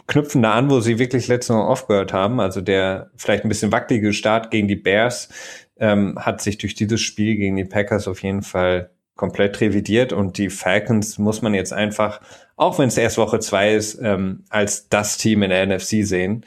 [0.07, 2.39] knüpfen da an, wo sie wirklich letzte Saison aufgehört haben.
[2.39, 5.29] Also der vielleicht ein bisschen wackelige Start gegen die Bears
[5.77, 10.37] ähm, hat sich durch dieses Spiel gegen die Packers auf jeden Fall komplett revidiert und
[10.37, 12.21] die Falcons muss man jetzt einfach,
[12.55, 16.45] auch wenn es erst Woche zwei ist, ähm, als das Team in der NFC sehen.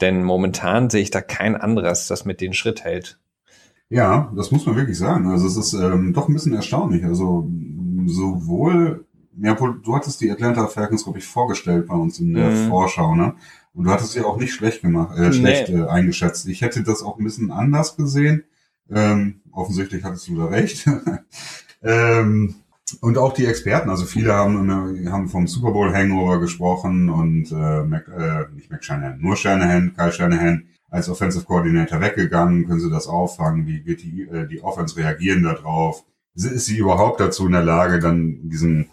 [0.00, 3.18] Denn momentan sehe ich da kein anderes, das mit den Schritt hält.
[3.90, 5.26] Ja, das muss man wirklich sagen.
[5.28, 7.04] Also es ist ähm, doch ein bisschen erstaunlich.
[7.04, 7.48] Also
[8.06, 9.06] sowohl,
[9.40, 12.68] ja, du hattest die Atlanta Falcons, glaube ich, vorgestellt bei uns in der mhm.
[12.68, 13.34] Vorschau, ne?
[13.72, 15.80] Und du hattest sie auch nicht schlecht gemacht, äh, schlecht nee.
[15.80, 16.48] äh, eingeschätzt.
[16.48, 18.44] Ich hätte das auch ein bisschen anders gesehen.
[18.90, 20.88] Ähm, offensichtlich hattest du da recht.
[21.82, 22.56] ähm,
[23.00, 27.82] und auch die Experten, also viele haben, haben vom Super Bowl Hangover gesprochen und äh,
[27.84, 32.66] Mac, äh, nicht Mac Shanahan, nur Shanahan, Kyle Shanahan als Offensive Coordinator weggegangen?
[32.66, 33.66] Können Sie das auffangen?
[33.66, 36.04] Wie wird die, äh, die Offense reagieren darauf?
[36.34, 38.90] Ist sie überhaupt dazu in der Lage, dann diesen,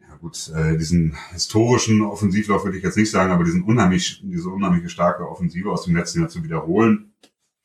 [0.00, 4.48] ja gut, äh, diesen historischen Offensivlauf würde ich jetzt nicht sagen, aber diesen unheimlich, diese
[4.48, 7.12] unheimliche starke Offensive aus dem letzten Jahr zu wiederholen?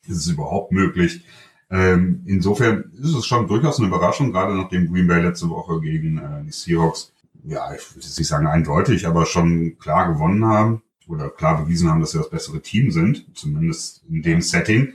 [0.06, 1.24] Ist es überhaupt möglich?
[1.70, 6.18] Ähm, insofern ist es schon durchaus eine Überraschung, gerade nachdem Green Bay letzte Woche gegen
[6.18, 7.14] äh, die Seahawks,
[7.46, 11.90] ja, ich würde jetzt nicht sagen eindeutig, aber schon klar gewonnen haben oder klar bewiesen
[11.90, 14.94] haben, dass sie das bessere Team sind, zumindest in dem Setting,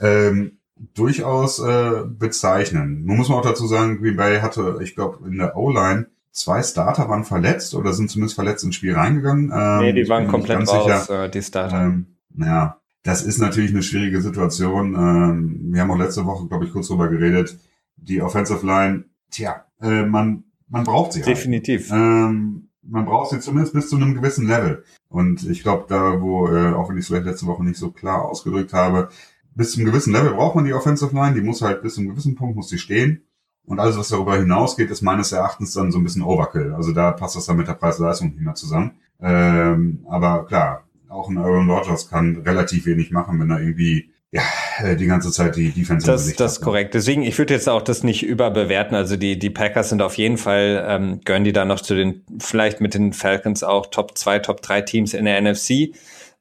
[0.00, 0.58] ähm,
[0.94, 3.04] durchaus äh, bezeichnen.
[3.04, 6.62] Nun muss man auch dazu sagen, Green Bay hatte, ich glaube, in der O-Line zwei
[6.62, 9.52] Starter waren verletzt oder sind zumindest verletzt ins Spiel reingegangen.
[9.52, 11.24] Ähm, nee, die waren komplett raus, sicher.
[11.24, 11.82] Äh, die Starter.
[11.82, 14.94] Ähm, naja, das ist natürlich eine schwierige Situation.
[14.94, 17.58] Ähm, wir haben auch letzte Woche, glaube ich, kurz drüber geredet.
[17.96, 21.20] Die Offensive Line, tja, äh, man, man braucht sie.
[21.20, 21.36] Halt.
[21.36, 21.90] Definitiv.
[21.90, 22.00] Halt.
[22.00, 24.84] Ähm, man braucht sie zumindest bis zu einem gewissen Level.
[25.08, 27.90] Und ich glaube, da, wo, äh, auch wenn ich es vielleicht letzte Woche nicht so
[27.90, 29.08] klar ausgedrückt habe,
[29.54, 32.00] bis zu einem gewissen Level braucht man die Offensive Line, die muss halt bis zu
[32.00, 33.24] einem gewissen Punkt muss die stehen.
[33.64, 36.72] Und alles, was darüber hinausgeht, ist meines Erachtens dann so ein bisschen Overkill.
[36.72, 38.92] Also da passt das dann mit der Preis-Leistung nicht mehr zusammen.
[39.20, 44.42] Ähm, aber klar, auch ein Aaron Rodgers kann relativ wenig machen, wenn er irgendwie ja,
[44.82, 46.94] die ganze Zeit die Defense Das, das ist korrekt.
[46.94, 48.96] Deswegen, ich würde jetzt auch das nicht überbewerten.
[48.96, 52.24] Also die, die Packers sind auf jeden Fall, ähm, gehören die da noch zu den,
[52.38, 55.94] vielleicht mit den Falcons auch Top 2, Top 3 Teams in der NFC.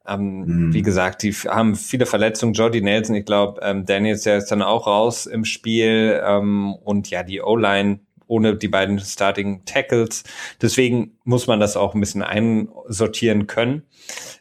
[0.07, 0.73] Ähm, mhm.
[0.73, 2.53] Wie gesagt, die haben viele Verletzungen.
[2.53, 6.21] Jordi Nelson, ich glaube, ähm, Daniels, der ist dann auch raus im Spiel.
[6.25, 10.23] Ähm, und ja, die O-Line ohne die beiden Starting Tackles.
[10.61, 13.83] Deswegen muss man das auch ein bisschen einsortieren können.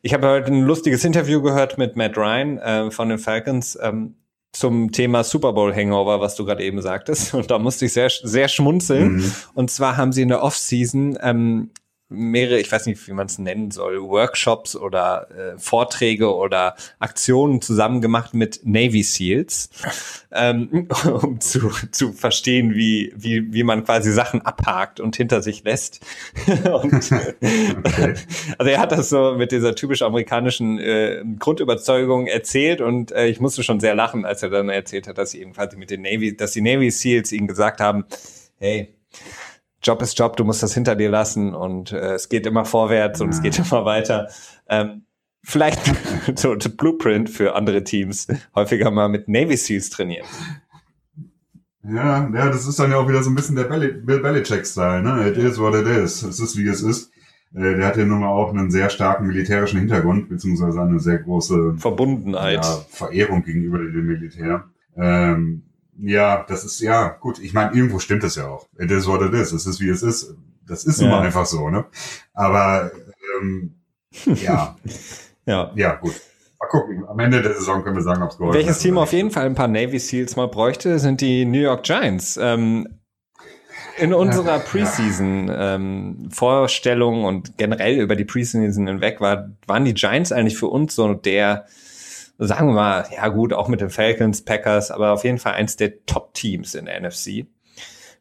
[0.03, 4.16] Ich habe heute ein lustiges Interview gehört mit Matt Ryan äh, von den Falcons ähm,
[4.53, 7.35] zum Thema Super Bowl Hangover, was du gerade eben sagtest.
[7.35, 9.16] Und da musste ich sehr, sehr schmunzeln.
[9.16, 9.33] Mhm.
[9.55, 11.70] Und zwar haben sie in der Offseason ähm,
[12.08, 17.60] mehrere, ich weiß nicht, wie man es nennen soll, Workshops oder äh, Vorträge oder Aktionen
[17.60, 19.70] zusammen gemacht mit Navy SEALs,
[20.32, 20.88] ähm,
[21.22, 26.00] um zu, zu verstehen, wie, wie, wie man quasi Sachen abhakt und hinter sich lässt.
[26.46, 28.14] und, okay.
[28.58, 33.40] Also er hat das so mit dieser typisch amerikanischen äh, Grundüberzeugung erzählt und äh, ich
[33.40, 36.02] musste schon sehr lachen, als er dann erzählt hat, dass sie eben quasi mit den
[36.02, 38.04] Navy, dass die Navy SEALs ihm gesagt haben,
[38.58, 38.94] hey,
[39.87, 43.20] Job ist Job, du musst das hinter dir lassen und äh, es geht immer vorwärts
[43.20, 44.29] und es geht immer weiter.
[44.68, 45.03] Ähm,
[45.44, 45.81] vielleicht
[46.37, 50.27] so ein Blueprint für andere Teams, häufiger mal mit Navy Seals trainieren.
[51.85, 55.29] Ja, ja, das ist dann ja auch wieder so ein bisschen der Bill Belichick-Style, ne?
[55.29, 56.22] It is what it is.
[56.22, 57.12] Es ist, wie es ist.
[57.55, 61.18] Äh, der hat ja nun mal auch einen sehr starken militärischen Hintergrund, beziehungsweise eine sehr
[61.18, 62.64] große Verbundenheit.
[62.64, 64.64] Ja, Verehrung gegenüber dem Militär.
[64.96, 65.62] Ähm,
[65.98, 68.66] ja, das ist, ja, gut, ich meine, irgendwo stimmt es ja auch.
[68.78, 69.52] It is what it is.
[69.52, 70.35] Es ist, wie es ist.
[70.66, 71.06] Das ist ja.
[71.06, 71.85] immer einfach so, ne?
[72.35, 72.90] Aber,
[73.40, 73.74] ähm,
[74.24, 74.76] ja.
[75.46, 75.72] ja.
[75.74, 76.14] Ja, gut.
[76.59, 77.04] Mal gucken.
[77.06, 79.46] Am Ende der Saison können wir sagen, ob es geholfen Welches Team auf jeden Fall
[79.46, 82.38] ein paar Navy Seals mal bräuchte, sind die New York Giants.
[82.40, 82.88] Ähm,
[83.98, 90.59] in unserer Preseason-Vorstellung ähm, und generell über die Preseason hinweg war, waren die Giants eigentlich
[90.59, 91.64] für uns so der,
[92.38, 95.77] sagen wir mal, ja gut, auch mit den Falcons, Packers, aber auf jeden Fall eins
[95.77, 97.46] der Top-Teams in der NFC.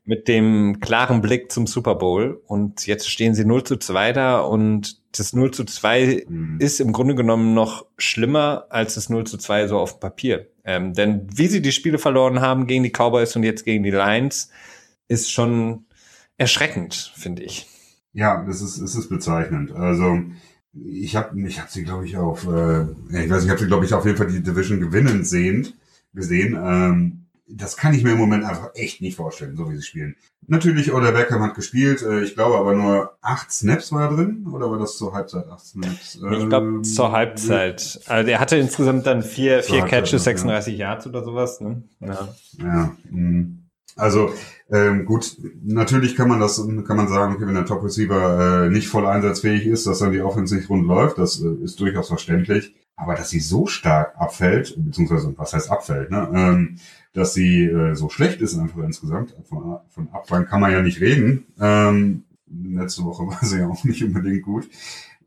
[0.07, 2.41] Mit dem klaren Blick zum Super Bowl.
[2.45, 6.57] Und jetzt stehen sie 0 zu 2 da und das 0 zu 2 mhm.
[6.59, 10.47] ist im Grunde genommen noch schlimmer als das 0 zu 2 so auf dem Papier.
[10.63, 13.91] Ähm, denn wie sie die Spiele verloren haben gegen die Cowboys und jetzt gegen die
[13.91, 14.49] Lions,
[15.07, 15.85] ist schon
[16.37, 17.67] erschreckend, finde ich.
[18.13, 19.71] Ja, das ist, es ist bezeichnend.
[19.71, 20.19] Also
[20.83, 23.67] ich habe ich hab sie, glaube ich, auf, äh, ich weiß nicht, ich habe sie,
[23.67, 25.75] glaube ich, auf jeden Fall die Division gewinnen sehend,
[26.13, 26.57] gesehen.
[26.61, 30.15] Ähm, das kann ich mir im Moment einfach echt nicht vorstellen, so wie sie spielen.
[30.47, 34.69] Natürlich, Oder Beckham hat gespielt, äh, ich glaube aber nur acht Snaps war drin, oder
[34.69, 36.15] war das zur Halbzeit acht Snaps?
[36.15, 38.01] Ich glaube ähm, zur Halbzeit.
[38.07, 40.89] Also er hatte insgesamt dann vier, vier Catches, 36 ja.
[40.89, 41.61] Yards oder sowas.
[41.61, 41.83] Ne?
[41.99, 42.27] Ja.
[42.57, 43.64] ja mh.
[43.95, 44.33] Also
[44.69, 48.69] ähm, gut, natürlich kann man das, kann man sagen, okay, wenn der Top Receiver äh,
[48.69, 52.07] nicht voll einsatzfähig ist, dass dann die Offense nicht rund läuft, das äh, ist durchaus
[52.07, 52.75] verständlich.
[52.97, 56.29] Aber dass sie so stark abfällt, beziehungsweise was heißt abfällt, ne?
[56.33, 56.77] Ähm,
[57.13, 61.01] dass sie äh, so schlecht ist einfach insgesamt, von, von Abfall kann man ja nicht
[61.01, 61.45] reden.
[61.59, 64.69] Ähm, letzte Woche war sie ja auch nicht unbedingt gut.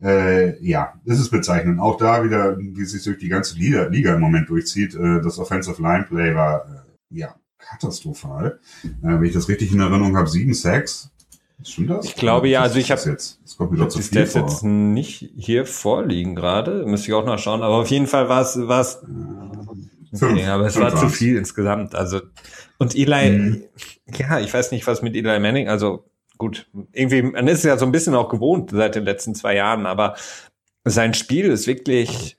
[0.02, 1.81] Äh, ja, das ist bezeichnend.
[1.81, 5.38] Auch da wieder, wie sich durch die ganze Liga, Liga im Moment durchzieht, äh, das
[5.38, 6.66] Offensive Line Play war
[7.11, 8.60] äh, ja katastrophal.
[8.84, 11.10] Äh, wenn ich das richtig in Erinnerung habe, sieben Sacks.
[11.64, 12.06] Stimmt das?
[12.06, 14.42] Ich glaube ja, also ich habe jetzt, das kommt mir doch zu viel vor.
[14.42, 18.42] jetzt nicht hier vorliegen gerade, müsste ich auch noch schauen, aber auf jeden Fall war
[18.42, 19.02] es war es
[20.12, 22.20] okay, aber es war zu viel insgesamt, also
[22.78, 23.64] und Eli mhm.
[24.16, 26.04] ja, ich weiß nicht, was mit Eli Manning, also
[26.38, 29.86] gut, irgendwie man ist ja so ein bisschen auch gewohnt seit den letzten zwei Jahren,
[29.86, 30.14] aber
[30.84, 32.38] sein Spiel ist wirklich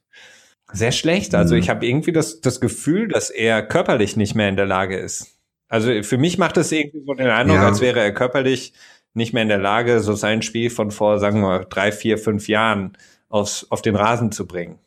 [0.71, 1.36] sehr schlecht.
[1.36, 1.62] Also mhm.
[1.62, 5.39] ich habe irgendwie das, das Gefühl, dass er körperlich nicht mehr in der Lage ist.
[5.67, 7.67] Also für mich macht es irgendwie so den Eindruck, ja.
[7.67, 8.73] als wäre er körperlich
[9.13, 12.47] nicht mehr in der Lage, so sein Spiel von vor, sagen wir, drei, vier, fünf
[12.47, 14.79] Jahren aufs, auf den Rasen zu bringen.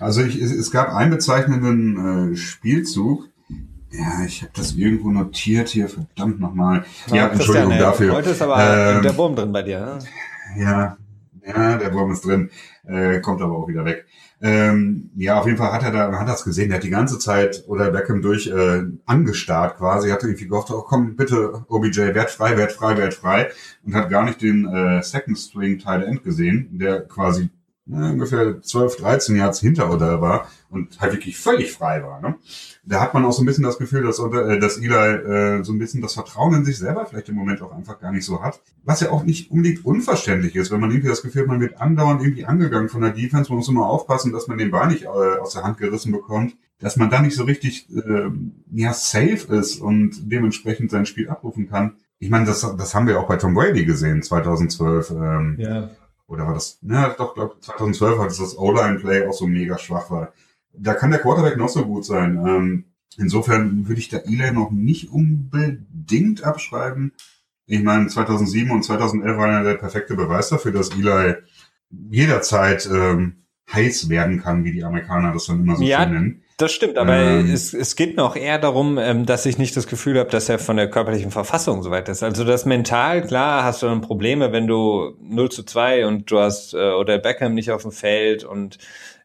[0.00, 3.28] Also ich, es gab einen bezeichnenden äh, Spielzug.
[3.90, 6.84] Ja, ich habe das irgendwo notiert hier, verdammt nochmal.
[7.08, 8.12] Ja, ja Entschuldigung ey, dafür.
[8.12, 9.80] Heute ist aber ähm, der Wurm drin bei dir.
[9.80, 10.62] Ne?
[10.62, 10.96] Ja,
[11.46, 12.50] ja, der Wurm ist drin,
[12.86, 14.06] äh, kommt aber auch wieder weg.
[14.40, 16.90] Ähm, ja, auf jeden Fall hat er da, man hat das gesehen, der hat die
[16.90, 22.14] ganze Zeit oder Beckham durch äh, angestarrt quasi, hat irgendwie gehofft, oh komm bitte OBJ,
[22.14, 23.50] werd frei, werd frei, werd frei.
[23.84, 27.50] Und hat gar nicht den äh, Second String Tight End gesehen, der quasi
[27.88, 32.20] ne, ungefähr 12, 13 Yards hinter oder war und halt wirklich völlig frei war.
[32.20, 32.36] Ne?
[32.84, 35.72] Da hat man auch so ein bisschen das Gefühl, dass, äh, dass Eli äh, so
[35.72, 38.42] ein bisschen das Vertrauen in sich selber vielleicht im Moment auch einfach gar nicht so
[38.42, 38.60] hat.
[38.84, 41.80] Was ja auch nicht unbedingt unverständlich ist, wenn man irgendwie das Gefühl hat, man wird
[41.80, 43.50] andauernd irgendwie angegangen von der Defense.
[43.50, 46.56] Man muss immer aufpassen, dass man den Ball nicht äh, aus der Hand gerissen bekommt.
[46.80, 48.30] Dass man da nicht so richtig äh,
[48.70, 51.96] ja, safe ist und dementsprechend sein Spiel abrufen kann.
[52.20, 55.10] Ich meine, das, das haben wir auch bei Tom Brady gesehen, 2012.
[55.10, 55.90] Ähm, ja
[56.28, 60.10] oder war das, na doch, glaube 2012 hat es das O-Line-Play auch so mega schwach
[60.10, 60.32] war.
[60.72, 62.36] Da kann der Quarterback noch so gut sein.
[62.46, 62.84] Ähm,
[63.16, 67.12] insofern würde ich da Eli noch nicht unbedingt abschreiben.
[67.66, 71.36] Ich meine, 2007 und 2011 waren ja der perfekte Beweis dafür, dass Eli
[71.90, 76.42] jederzeit ähm, heiß werden kann, wie die Amerikaner das dann immer so ja, nennen.
[76.58, 79.86] Das stimmt, aber ähm, es, es geht noch eher darum, ähm, dass ich nicht das
[79.86, 82.24] Gefühl habe, dass er von der körperlichen Verfassung so weit ist.
[82.24, 86.40] Also das mental, klar, hast du dann Probleme, wenn du 0 zu 2 und du
[86.40, 88.78] hast äh, oder Beckham nicht auf dem Feld und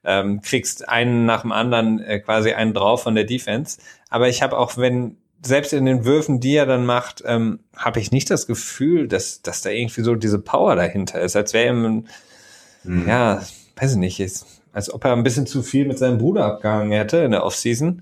[0.04, 3.80] ähm, kriegst einen nach dem anderen äh, quasi einen drauf von der Defense.
[4.12, 8.00] Aber ich habe auch, wenn selbst in den Würfen, die er dann macht, ähm, habe
[8.00, 11.74] ich nicht das Gefühl, dass, dass da irgendwie so diese Power dahinter ist, als wäre
[11.74, 12.06] ihm,
[12.84, 13.08] mhm.
[13.08, 13.41] ja,
[13.76, 16.92] weiß ich nicht, ist, als ob er ein bisschen zu viel mit seinem Bruder abgehangen
[16.92, 18.02] hätte in der Offseason.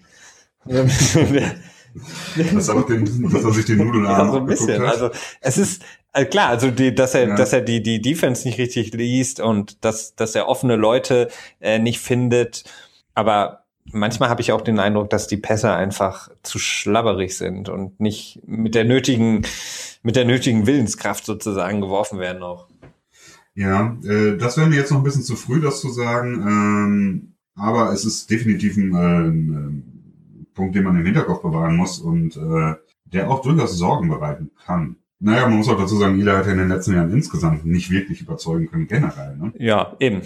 [0.65, 1.15] dass,
[2.69, 4.81] er den, dass er sich die Nudeln ja, so ein bisschen.
[4.81, 4.89] Hat.
[4.89, 5.09] Also
[5.41, 7.35] es ist also klar, also die, dass er, ja.
[7.35, 11.29] dass er die die Defense nicht richtig liest und dass dass er offene Leute
[11.59, 12.63] äh, nicht findet.
[13.13, 17.99] Aber manchmal habe ich auch den Eindruck, dass die Pässe einfach zu schlabberig sind und
[17.99, 19.45] nicht mit der nötigen
[20.03, 22.67] mit der nötigen Willenskraft sozusagen geworfen werden auch.
[23.53, 26.43] Ja, äh, das wäre mir jetzt noch ein bisschen zu früh, das zu sagen.
[26.47, 31.99] Ähm, aber es ist definitiv ein, äh, ein Punkt, den man im Hinterkopf bewahren muss.
[31.99, 32.75] Und äh,
[33.11, 34.95] der auch durchaus Sorgen bereiten kann.
[35.19, 37.91] Naja, man muss auch dazu sagen, Eli hat ja in den letzten Jahren insgesamt nicht
[37.91, 39.37] wirklich überzeugen können, generell.
[39.37, 39.53] Ne?
[39.57, 40.21] Ja, eben.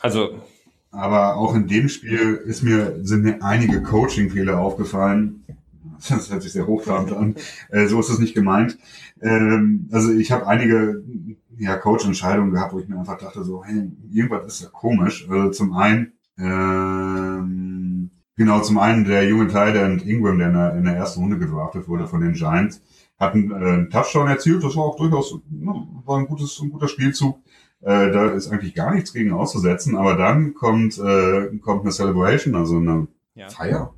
[0.00, 0.42] Also.
[0.90, 5.42] Aber auch in dem Spiel ist mir, sind mir einige Coaching-Fehler aufgefallen.
[6.10, 7.36] Das hört sich sehr hochtrabend an.
[7.70, 8.76] Äh, so ist es nicht gemeint.
[9.22, 11.02] Ähm, also ich habe einige
[11.58, 15.26] ja, Coach-Entscheidungen gehabt, wo ich mir einfach dachte, so, hey, irgendwas ist ja komisch.
[15.28, 20.84] Also zum einen, ähm, genau, zum einen der junge und Ingram, der in der, in
[20.84, 22.82] der ersten Runde gedraftet wurde von den Giants,
[23.18, 24.62] hat einen, äh, einen Touchdown erzielt.
[24.62, 25.72] Das war auch durchaus ne,
[26.04, 27.40] war ein, gutes, ein guter Spielzug.
[27.80, 29.96] Äh, da ist eigentlich gar nichts gegen auszusetzen.
[29.96, 33.48] Aber dann kommt, äh, kommt eine Celebration, also eine ja.
[33.48, 33.94] Feier.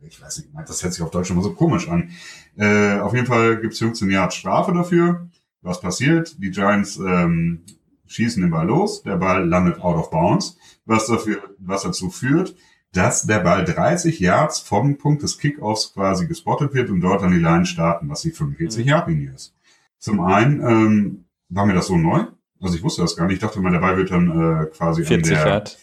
[0.00, 2.10] Ich weiß nicht, das hört sich auf Deutsch immer so komisch an.
[2.56, 5.28] Äh, auf jeden Fall gibt's 15 Jahre Strafe dafür.
[5.62, 6.42] Was passiert?
[6.42, 7.64] Die Giants ähm,
[8.06, 12.54] schießen den Ball los, der Ball landet out of bounds, was dafür, was dazu führt,
[12.92, 17.32] dass der Ball 30 Yards vom Punkt des Kickoffs quasi gespottet wird und dort an
[17.32, 18.90] die Line starten, was die 45 mhm.
[18.90, 19.54] Yard Linie ist.
[19.98, 22.24] Zum einen ähm, war mir das so neu,
[22.60, 23.34] also ich wusste das gar nicht.
[23.34, 25.78] Ich dachte mal, der Ball wird dann äh, quasi 40 an der Yard.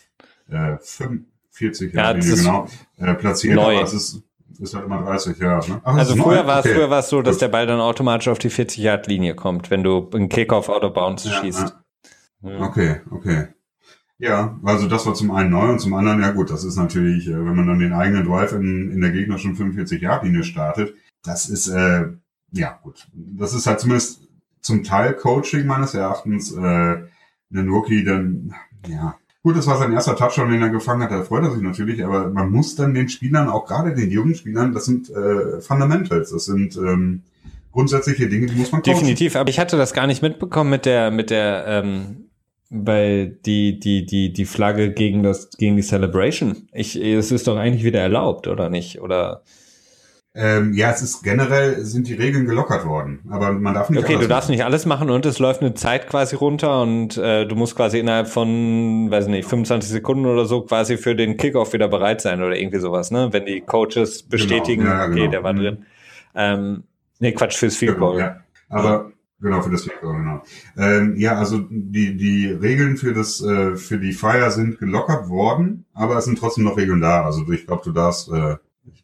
[0.50, 3.56] Äh, 45 Yard Linie genau äh, platziert.
[3.56, 3.76] Neu.
[3.76, 4.24] Aber es ist
[4.60, 5.70] ist halt immer 30 Jahre.
[5.70, 5.82] Ne?
[5.84, 6.76] Ach, also früher war es okay.
[6.76, 7.42] früher war es so, dass Gut.
[7.42, 10.84] der Ball dann automatisch auf die 40 Yard Linie kommt, wenn du einen Kickoff out
[10.84, 11.76] of bounds ja, schießt.
[12.42, 12.60] Ja.
[12.62, 13.48] Okay, okay.
[14.18, 17.28] Ja, also das war zum einen neu und zum anderen, ja gut, das ist natürlich,
[17.28, 20.96] äh, wenn man dann den eigenen Drive in, in der gegnerischen 45 Yard Linie startet,
[21.24, 22.06] das ist, äh,
[22.52, 24.22] ja gut, das ist halt zumindest
[24.62, 28.56] zum Teil Coaching meines Erachtens, äh, einen Rookie dann,
[28.88, 29.16] ja,
[29.46, 31.12] Gut, das war sein erster Touchdown, den er gefangen hat.
[31.12, 34.34] Da freut er sich natürlich, aber man muss dann den Spielern, auch gerade den jungen
[34.34, 37.22] Spielern, das sind äh, Fundamentals, das sind ähm,
[37.72, 38.96] grundsätzliche Dinge, die muss man coachen.
[38.96, 42.26] Definitiv, aber ich hatte das gar nicht mitbekommen mit der, mit der, ähm,
[42.72, 46.68] bei die, die, die, die Flagge gegen das, gegen die Celebration.
[46.74, 49.00] Ich, es ist doch eigentlich wieder erlaubt, oder nicht?
[49.00, 49.44] Oder
[50.38, 54.04] ähm, ja, es ist generell sind die Regeln gelockert worden, aber man darf nicht.
[54.04, 54.52] Okay, du darfst machen.
[54.52, 58.00] nicht alles machen und es läuft eine Zeit quasi runter und äh, du musst quasi
[58.00, 62.44] innerhalb von, weiß nicht, 25 Sekunden oder so quasi für den Kickoff wieder bereit sein
[62.44, 63.30] oder irgendwie sowas, ne?
[63.32, 65.22] Wenn die Coaches genau, bestätigen, genau, ja, genau.
[65.22, 65.58] okay, der war mhm.
[65.58, 65.86] drin.
[66.36, 66.84] Ähm,
[67.20, 68.18] nee, Quatsch fürs Field Goal.
[68.18, 68.42] Genau, ja.
[68.68, 70.42] Aber Genau, für das Field Goal, genau.
[70.78, 75.86] Ähm, ja, also die, die Regeln für das, äh, für die Fire sind gelockert worden,
[75.94, 77.24] aber es sind trotzdem noch Regeln da.
[77.24, 78.56] Also ich glaube, du darfst äh,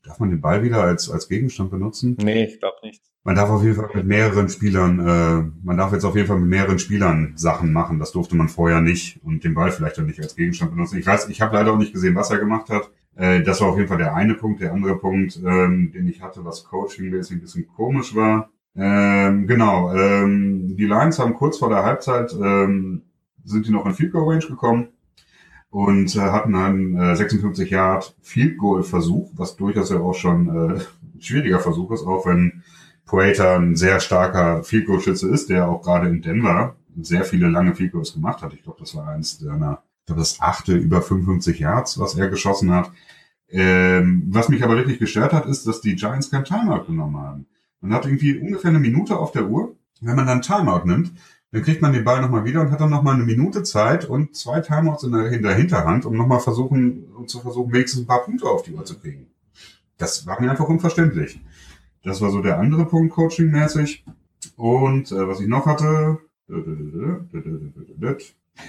[0.03, 2.17] Darf man den Ball wieder als, als Gegenstand benutzen?
[2.21, 3.01] Nee, ich glaube nicht.
[3.23, 6.39] Man darf auf jeden Fall mit mehreren Spielern, äh, man darf jetzt auf jeden Fall
[6.39, 7.99] mit mehreren Spielern Sachen machen.
[7.99, 10.97] Das durfte man vorher nicht und den Ball vielleicht auch nicht als Gegenstand benutzen.
[10.97, 12.89] Ich weiß, ich habe leider auch nicht gesehen, was er gemacht hat.
[13.15, 14.61] Äh, das war auf jeden Fall der eine Punkt.
[14.61, 18.49] Der andere Punkt, ähm, den ich hatte, was Coaching-mäßig ein bisschen komisch war.
[18.75, 23.03] Ähm, genau, ähm, die Lions haben kurz vor der Halbzeit ähm,
[23.43, 24.87] sind die noch in Field Goal Range gekommen
[25.71, 30.47] und äh, hatten einen äh, 56 Yard Field Goal Versuch, was durchaus ja auch schon
[30.49, 32.61] äh, ein schwieriger Versuch ist, auch wenn
[33.05, 37.47] Poeta ein sehr starker Field Goal Schütze ist, der auch gerade in Denver sehr viele
[37.47, 38.53] lange Field Goals gemacht hat.
[38.53, 42.27] Ich glaube, das war eins seiner, ich glaube, das achte über 55 Yards, was er
[42.27, 42.91] geschossen hat.
[43.47, 47.47] Ähm, was mich aber wirklich gestört hat, ist, dass die Giants kein Timeout genommen haben.
[47.79, 49.75] Man hat irgendwie ungefähr eine Minute auf der Uhr.
[50.01, 51.13] Wenn man dann Timeout nimmt,
[51.51, 54.35] dann kriegt man den Ball nochmal wieder und hat dann nochmal eine Minute Zeit und
[54.35, 58.07] zwei Timeouts in der, in der Hinterhand, um nochmal versuchen, um zu versuchen, wenigstens ein
[58.07, 59.27] paar Punkte auf die Uhr zu kriegen.
[59.97, 61.41] Das war mir einfach unverständlich.
[62.03, 64.03] Das war so der andere Punkt coaching-mäßig.
[64.55, 66.19] Und äh, was ich noch hatte.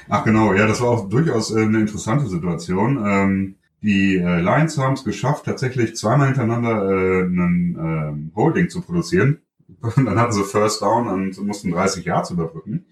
[0.08, 3.02] Ach genau, ja, das war auch durchaus äh, eine interessante Situation.
[3.04, 8.80] Ähm, die äh, Lions haben es geschafft, tatsächlich zweimal hintereinander äh, einen äh, Holding zu
[8.80, 9.40] produzieren.
[9.82, 12.86] Und dann hatten sie First Down und mussten 30 Yards überbrücken.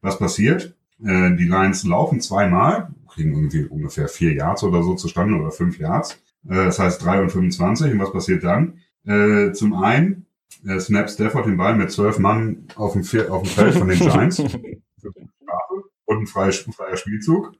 [0.00, 0.74] Was passiert?
[1.02, 5.78] Äh, die Lions laufen zweimal, kriegen irgendwie ungefähr vier Yards oder so zustande oder fünf
[5.78, 6.20] Yards.
[6.48, 7.92] Äh, das heißt drei und 25.
[7.92, 8.80] Und was passiert dann?
[9.06, 10.26] Äh, zum einen
[10.66, 13.98] äh, snap Stafford den Ball mit zwölf Mann auf dem, auf dem Feld von den
[13.98, 14.38] Giants.
[16.06, 17.52] und ein freier, freier Spielzug.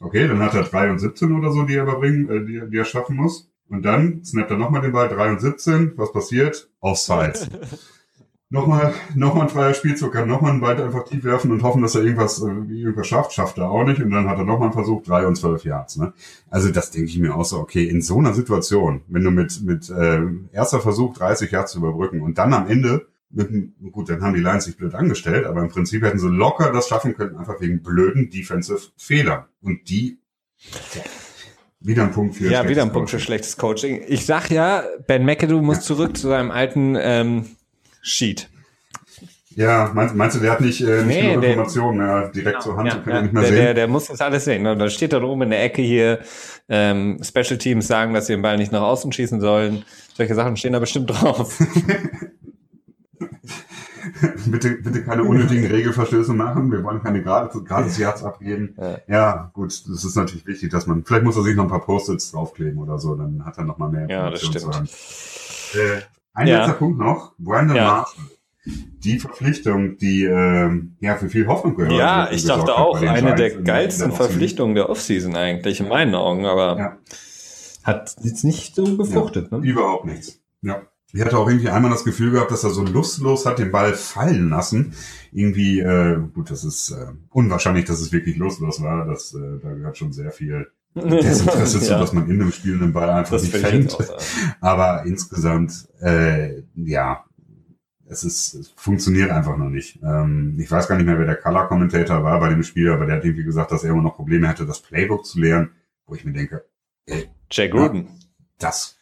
[0.00, 2.76] Okay, dann hat er drei und 17 oder so, die er überbringen, äh, die, die
[2.76, 3.50] er schaffen muss.
[3.68, 5.94] Und dann snappt er nochmal den Ball, drei und 17.
[5.96, 6.68] Was passiert?
[6.80, 7.34] Offside.
[8.50, 11.94] nochmal, nochmal ein freier Spielzug, kann nochmal einen Ball einfach tief werfen und hoffen, dass
[11.94, 14.00] er irgendwas, äh, irgendwas schafft, schafft er auch nicht.
[14.00, 15.96] Und dann hat er nochmal einen Versuch, drei und zwölf Yards.
[15.96, 16.12] Ne?
[16.50, 19.62] Also das denke ich mir auch so, okay, in so einer Situation, wenn du mit,
[19.62, 20.20] mit äh,
[20.52, 23.50] erster Versuch 30 Yards zu überbrücken und dann am Ende mit,
[23.92, 26.88] gut, dann haben die Lions sich blöd angestellt, aber im Prinzip hätten sie locker das
[26.88, 29.44] schaffen können, einfach wegen blöden Defensive Fehlern.
[29.60, 30.18] Und die,
[30.94, 31.02] ja,
[31.80, 33.18] wieder ein Punkt für Ja, wieder ein Punkt Coaching.
[33.18, 34.02] für schlechtes Coaching.
[34.06, 35.82] Ich sag ja, Ben McAdoo muss ja.
[35.82, 37.55] zurück zu seinem alten ähm,
[38.06, 38.48] Sheet.
[39.56, 42.76] Ja, meinst, meinst du, der hat nicht, äh, nicht Nee, der- Informationen mehr direkt zur
[42.76, 43.64] Hand, Ja, und kann ja, nicht mehr der, sehen?
[43.64, 44.66] der, der muss das alles sehen.
[44.66, 46.20] Und dann steht da oben in der Ecke hier,
[46.68, 49.84] ähm, Special Teams sagen, dass sie den Ball nicht nach außen schießen sollen.
[50.14, 51.58] Solche Sachen stehen da bestimmt drauf.
[54.46, 56.70] bitte, bitte keine unnötigen Regelverstöße machen.
[56.70, 58.74] Wir wollen keine gratis, gratis Yards abgeben.
[58.78, 58.98] Ja.
[59.08, 59.50] Ja.
[59.54, 62.32] gut, das ist natürlich wichtig, dass man, vielleicht muss er sich noch ein paar Post-its
[62.32, 64.60] draufkleben oder so, dann hat er noch mal mehr Ja, das stimmt.
[64.60, 64.88] zu haben.
[65.74, 66.00] Äh,
[66.36, 66.58] ein Ja.
[66.58, 67.84] letzter Punkt noch, Brandon Ja.
[67.84, 68.24] Marshall.
[69.04, 71.92] Die Verpflichtung, die ähm, ja für viel Hoffnung gehört.
[71.92, 74.12] Ja, ich dachte auch, eine der geilsten der Offseason.
[74.12, 76.96] Verpflichtungen der Offseason eigentlich, in meinen Augen, aber Ja.
[77.84, 79.52] hat jetzt nicht so befruchtet.
[79.52, 79.66] Ja, Ne?
[79.66, 80.40] Überhaupt nichts.
[80.62, 80.82] Ja.
[81.12, 83.94] Ich hatte auch irgendwie einmal das Gefühl gehabt, dass er so lustlos hat den Ball
[83.94, 84.92] fallen lassen.
[85.32, 89.06] Irgendwie, äh, gut, das ist äh, unwahrscheinlich, dass es wirklich lustlos war.
[89.06, 90.66] Das, äh, da gehört schon sehr viel
[90.96, 93.96] Desinteresse zu, Ja, dass man in einem Spiel einen Ball einfach das nicht fängt.
[94.60, 97.24] Aber insgesamt, äh, ja,
[98.08, 99.98] es ist, es funktioniert einfach noch nicht.
[100.02, 103.16] Ähm, ich weiß gar nicht mehr, wer der Color-Commentator war bei dem Spiel, aber der
[103.16, 105.70] hat irgendwie gesagt, dass er immer noch Probleme hätte, das Playbook zu lernen,
[106.06, 106.64] wo ich mir denke,
[107.50, 108.08] Jay Gruden.
[108.58, 108.96] das,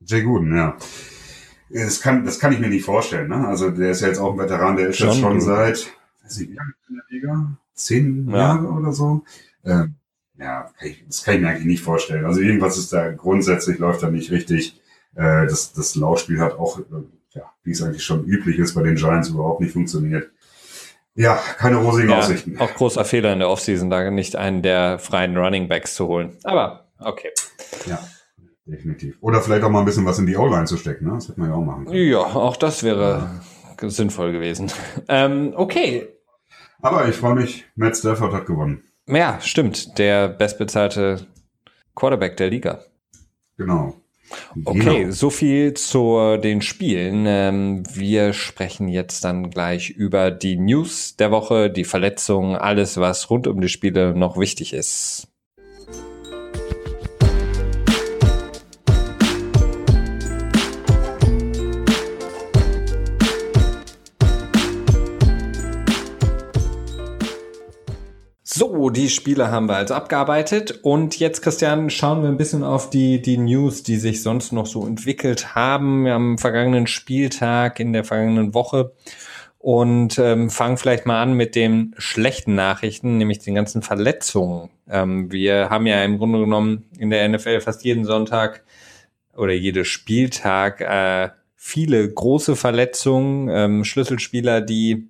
[0.00, 0.76] Jay Gooden, ja.
[1.70, 3.46] Das kann, das kann ich mir nicht vorstellen, ne?
[3.48, 5.40] Also, der ist ja jetzt auch ein Veteran, der ist John jetzt schon Gruden.
[5.40, 5.86] seit,
[6.22, 7.56] weiß nicht, wie lange in der Liga?
[7.74, 8.36] Zehn Ja.
[8.36, 9.24] Jahre oder so?
[9.64, 9.94] Ähm,
[10.38, 10.70] ja,
[11.06, 12.24] das kann ich mir eigentlich nicht vorstellen.
[12.24, 14.80] Also, irgendwas ist da grundsätzlich läuft da nicht richtig.
[15.14, 16.82] Äh, das, das Laufspiel hat auch, äh,
[17.30, 20.30] ja, wie es eigentlich schon üblich ist, bei den Giants überhaupt nicht funktioniert.
[21.14, 22.58] Ja, keine rosigen Ja, Aussichten.
[22.58, 26.36] auch großer Fehler in der Offseason, da nicht einen der freien Running Backs zu holen.
[26.42, 27.30] Aber okay.
[27.86, 28.00] Ja,
[28.66, 29.16] definitiv.
[29.20, 31.12] Oder vielleicht auch mal ein bisschen was in die O-Line zu stecken, ne?
[31.14, 32.08] Das hätte man ja auch machen können.
[32.08, 33.30] Ja, auch das wäre
[33.80, 34.72] sinnvoll gewesen.
[35.08, 36.08] Ähm, okay.
[36.80, 38.82] Aber ich freue mich, Matt Stafford hat gewonnen.
[39.06, 39.98] Ja, stimmt.
[39.98, 41.26] Der bestbezahlte
[41.94, 42.80] Quarterback der Liga.
[43.56, 43.94] Genau.
[44.64, 45.10] Okay, Genau.
[45.12, 47.24] so viel zu den Spielen.
[47.26, 53.28] Ähm, wir sprechen jetzt dann gleich über die News der Woche, die Verletzungen, alles, was
[53.30, 55.28] rund um die Spiele noch wichtig ist.
[68.56, 70.78] So, die Spiele haben wir also abgearbeitet.
[70.84, 74.66] Und jetzt, Christian, schauen wir ein bisschen auf die, die News, die sich sonst noch
[74.66, 78.92] so entwickelt haben am vergangenen Spieltag, in der vergangenen Woche.
[79.58, 84.70] Und ähm, fangen vielleicht mal an mit den schlechten Nachrichten, nämlich den ganzen Verletzungen.
[84.88, 88.62] Ähm, wir haben ja im Grunde genommen in der NFL fast jeden Sonntag
[89.36, 95.08] oder jede Spieltag äh, viele große Verletzungen, ähm, Schlüsselspieler, die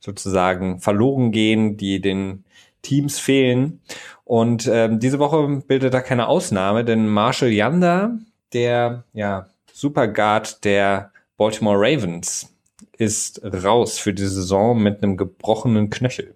[0.00, 2.44] sozusagen verloren gehen, die den
[2.82, 3.80] Teams fehlen.
[4.24, 8.18] Und ähm, diese Woche bildet da keine Ausnahme, denn Marshall Yanda,
[8.52, 12.54] der ja, Superguard der Baltimore Ravens,
[12.96, 16.34] ist raus für die Saison mit einem gebrochenen Knöchel.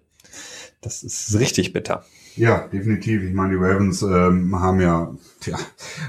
[0.81, 2.03] Das ist richtig bitter.
[2.35, 3.23] Ja, definitiv.
[3.23, 5.57] Ich meine, die Ravens ähm, haben ja tja,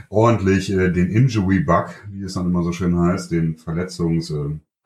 [0.09, 3.57] ordentlich äh, den Injury-Bug, wie es dann immer so schön heißt, den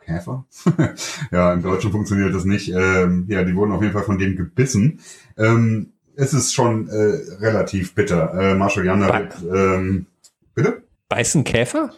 [0.09, 0.45] Verletzungskäfer.
[1.31, 2.73] ja, im Deutschen funktioniert das nicht.
[2.75, 5.01] Ähm, ja, die wurden auf jeden Fall von dem gebissen.
[5.37, 8.35] Ähm, es ist schon äh, relativ bitter.
[8.35, 10.07] Äh, Marshall Yanda Ba- wird, ähm,
[10.55, 10.83] bitte?
[11.09, 11.93] Beißen Käfer?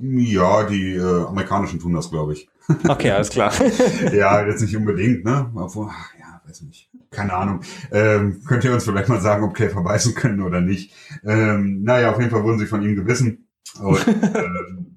[0.00, 2.48] Ja, die äh, Amerikanischen tun das, glaube ich.
[2.88, 3.52] Okay, alles klar.
[4.14, 5.50] ja, jetzt nicht unbedingt, ne?
[5.54, 6.88] Obwohl, ach, ja, weiß nicht.
[7.10, 7.60] Keine Ahnung.
[7.92, 10.90] Ähm, könnt ihr uns vielleicht mal sagen, ob Käfer beißen können oder nicht?
[11.24, 13.46] Ähm, naja, auf jeden Fall wurden sie von ihm gebissen.
[13.80, 14.48] Und äh,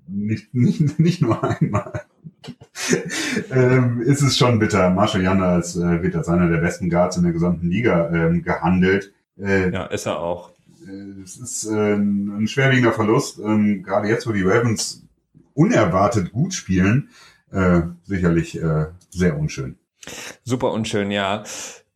[0.07, 2.05] nicht, nicht, nicht nur einmal.
[3.51, 4.89] ähm, ist es schon bitter.
[4.89, 8.43] Marshall Janda als, äh, wird als einer der besten Guards in der gesamten Liga ähm,
[8.43, 9.11] gehandelt.
[9.39, 10.51] Äh, Ja, ist er auch.
[10.87, 13.39] äh, es ist äh, ein schwerwiegender Verlust.
[13.39, 15.03] Ähm, gerade jetzt, wo die Ravens
[15.53, 17.09] unerwartet gut spielen,
[17.51, 19.77] äh, sicherlich äh, sehr unschön.
[20.43, 21.43] Super unschön, ja.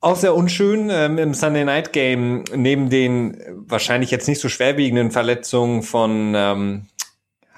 [0.03, 3.37] Auch sehr unschön ähm, im Sunday Night Game, neben den
[3.67, 6.87] wahrscheinlich jetzt nicht so schwerwiegenden Verletzungen von ähm,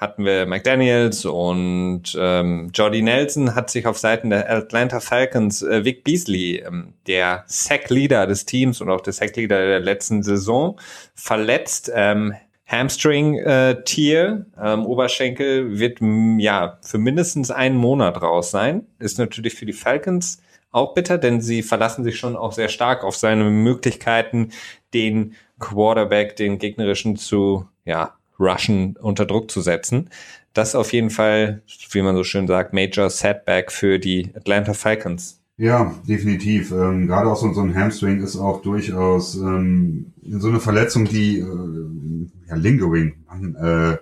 [0.04, 5.82] hatten wir McDaniels und ähm, Jordy Nelson hat sich auf Seiten der Atlanta Falcons äh,
[5.86, 10.78] Vic Beasley, ähm, der Sack-Leader des Teams und auch der Sack-Leader der letzten Saison,
[11.14, 11.90] verletzt.
[11.94, 12.34] Ähm,
[12.66, 15.98] Hamstring-Tier, ähm, Oberschenkel wird
[16.38, 18.86] ja für mindestens einen Monat raus sein.
[18.98, 23.04] Ist natürlich für die Falcons auch bitter, denn sie verlassen sich schon auch sehr stark
[23.04, 24.50] auf seine Möglichkeiten,
[24.92, 30.10] den Quarterback, den gegnerischen zu ja, rushen, unter Druck zu setzen.
[30.52, 35.40] Das auf jeden Fall, wie man so schön sagt, Major Setback für die Atlanta Falcons.
[35.56, 36.72] Ja, definitiv.
[36.72, 41.38] Ähm, gerade auch so, so ein Hamstring ist auch durchaus ähm, so eine Verletzung, die
[41.38, 43.24] äh, ja, lingering,
[43.60, 43.96] äh,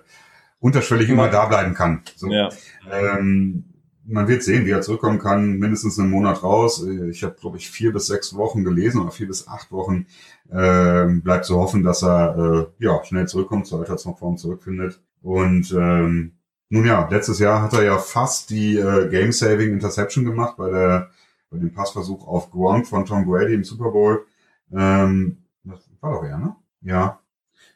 [0.59, 2.01] unterschwellig immer da bleiben kann.
[2.15, 2.27] So.
[2.31, 2.49] Ja.
[2.91, 3.65] Ähm,
[4.05, 5.59] man wird sehen, wie er zurückkommen kann.
[5.59, 6.85] Mindestens einen Monat raus.
[7.09, 10.07] Ich habe, glaube ich, vier bis sechs Wochen gelesen oder vier bis acht Wochen.
[10.55, 15.01] Ähm, bleibt zu hoffen, dass er äh, ja schnell zurückkommt, zur Altersform zurückfindet.
[15.21, 16.33] Und ähm,
[16.69, 21.09] nun ja, letztes Jahr hat er ja fast die äh, Game-Saving Interception gemacht bei der
[21.49, 24.25] bei dem Passversuch auf Gronk von Tom Brady im Super Bowl.
[24.71, 26.55] Ähm, das war doch er, ne?
[26.81, 27.19] Ja,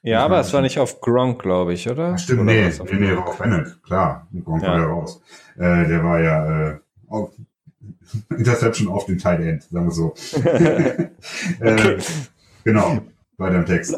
[0.04, 2.14] ja, aber es war nicht auf Gronk, glaube ich, oder?
[2.14, 4.28] Ach, stimmt, oder nee, nee, nee, war auf Bennett, klar.
[4.44, 4.70] Gronk ja.
[4.70, 5.22] war ja raus.
[5.58, 7.32] Äh, der war ja äh, auf,
[8.30, 10.14] Interception auf den Tight End, sagen wir so.
[11.60, 11.98] äh,
[12.68, 13.00] genau,
[13.38, 13.96] bei dem Text.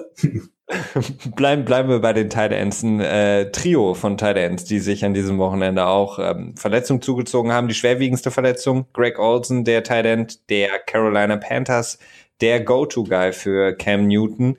[1.36, 2.84] bleiben, bleiben wir bei den Ends.
[2.84, 7.68] Ein äh, Trio von Ends, die sich an diesem Wochenende auch ähm, Verletzungen zugezogen haben.
[7.68, 11.98] Die schwerwiegendste Verletzung, Greg Olsen, der End der Carolina Panthers,
[12.42, 14.56] der Go-To-Guy für Cam Newton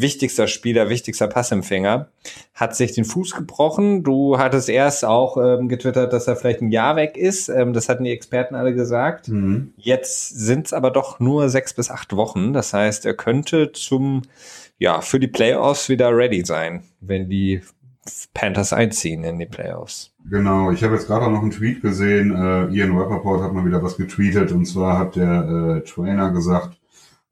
[0.00, 2.08] wichtigster Spieler, wichtigster Passempfänger,
[2.54, 4.02] hat sich den Fuß gebrochen.
[4.04, 7.48] Du hattest erst auch ähm, getwittert, dass er vielleicht ein Jahr weg ist.
[7.48, 9.28] Ähm, das hatten die Experten alle gesagt.
[9.28, 9.72] Mhm.
[9.76, 12.52] Jetzt sind es aber doch nur sechs bis acht Wochen.
[12.52, 14.22] Das heißt, er könnte zum,
[14.78, 17.62] ja, für die Playoffs wieder ready sein, wenn die
[18.34, 20.14] Panthers einziehen in die Playoffs.
[20.30, 22.34] Genau, ich habe jetzt gerade auch noch einen Tweet gesehen.
[22.34, 26.77] Äh, Ian Rappaport hat mal wieder was getweetet und zwar hat der äh, Trainer gesagt,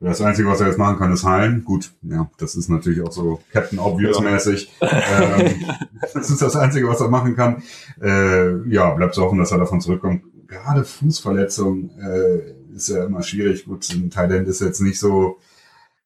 [0.07, 1.65] das Einzige, was er jetzt machen kann, ist heilen.
[1.65, 4.71] Gut, ja, das ist natürlich auch so Captain Obvious-mäßig.
[4.81, 5.39] Ja.
[5.39, 5.65] ähm,
[6.15, 7.63] das ist das Einzige, was er machen kann.
[8.01, 10.23] Äh, ja, bleibt zu hoffen, dass er davon zurückkommt.
[10.47, 13.65] Gerade Fußverletzung äh, ist ja immer schwierig.
[13.65, 15.39] Gut, ein Thailand ist jetzt nicht so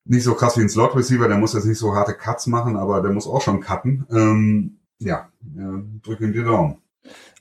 [0.05, 2.77] nicht so krass wie ein Slot Receiver, der muss jetzt nicht so harte Cuts machen,
[2.77, 4.07] aber der muss auch schon cutten.
[4.11, 6.79] Ähm, ja, äh, drück ihm die Daumen.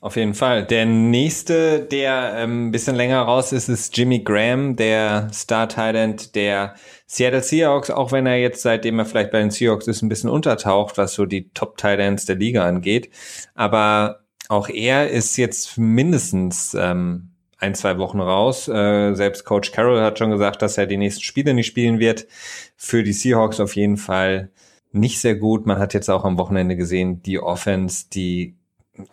[0.00, 0.64] Auf jeden Fall.
[0.64, 6.34] Der nächste, der ähm, ein bisschen länger raus ist, ist Jimmy Graham, der Star Talent
[6.34, 6.74] der
[7.06, 10.30] Seattle Seahawks, auch wenn er jetzt, seitdem er vielleicht bei den Seahawks ist, ein bisschen
[10.30, 13.10] untertaucht, was so die Top Talents der Liga angeht.
[13.54, 18.68] Aber auch er ist jetzt mindestens ähm, ein, zwei Wochen raus.
[18.68, 22.26] Äh, selbst Coach Carroll hat schon gesagt, dass er die nächsten Spiele nicht spielen wird.
[22.76, 24.50] Für die Seahawks auf jeden Fall
[24.92, 25.66] nicht sehr gut.
[25.66, 28.56] Man hat jetzt auch am Wochenende gesehen, die Offense, die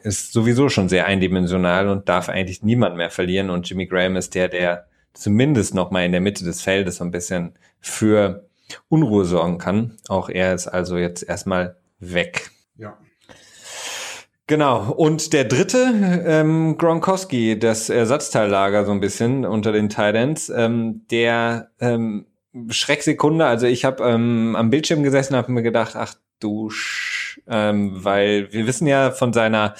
[0.03, 3.49] ist sowieso schon sehr eindimensional und darf eigentlich niemand mehr verlieren.
[3.49, 7.03] Und Jimmy Graham ist der, der zumindest noch mal in der Mitte des Feldes so
[7.03, 8.47] ein bisschen für
[8.89, 9.97] Unruhe sorgen kann.
[10.07, 12.51] Auch er ist also jetzt erstmal weg.
[12.75, 12.97] Ja.
[14.45, 14.91] Genau.
[14.93, 21.71] Und der dritte, ähm, Gronkowski, das Ersatzteillager so ein bisschen unter den Titans, ähm, der
[21.79, 22.27] ähm,
[22.69, 23.45] Schrecksekunde.
[23.45, 27.16] Also ich habe ähm, am Bildschirm gesessen und habe mir gedacht, ach du Sch
[27.47, 29.75] ähm, weil wir wissen ja von seiner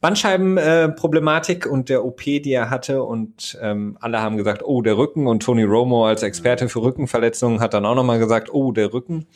[0.00, 4.98] Bandscheibenproblematik äh, und der OP, die er hatte und ähm, alle haben gesagt, oh, der
[4.98, 8.92] Rücken und Tony Romo als Experte für Rückenverletzungen hat dann auch nochmal gesagt, oh, der
[8.92, 9.26] Rücken.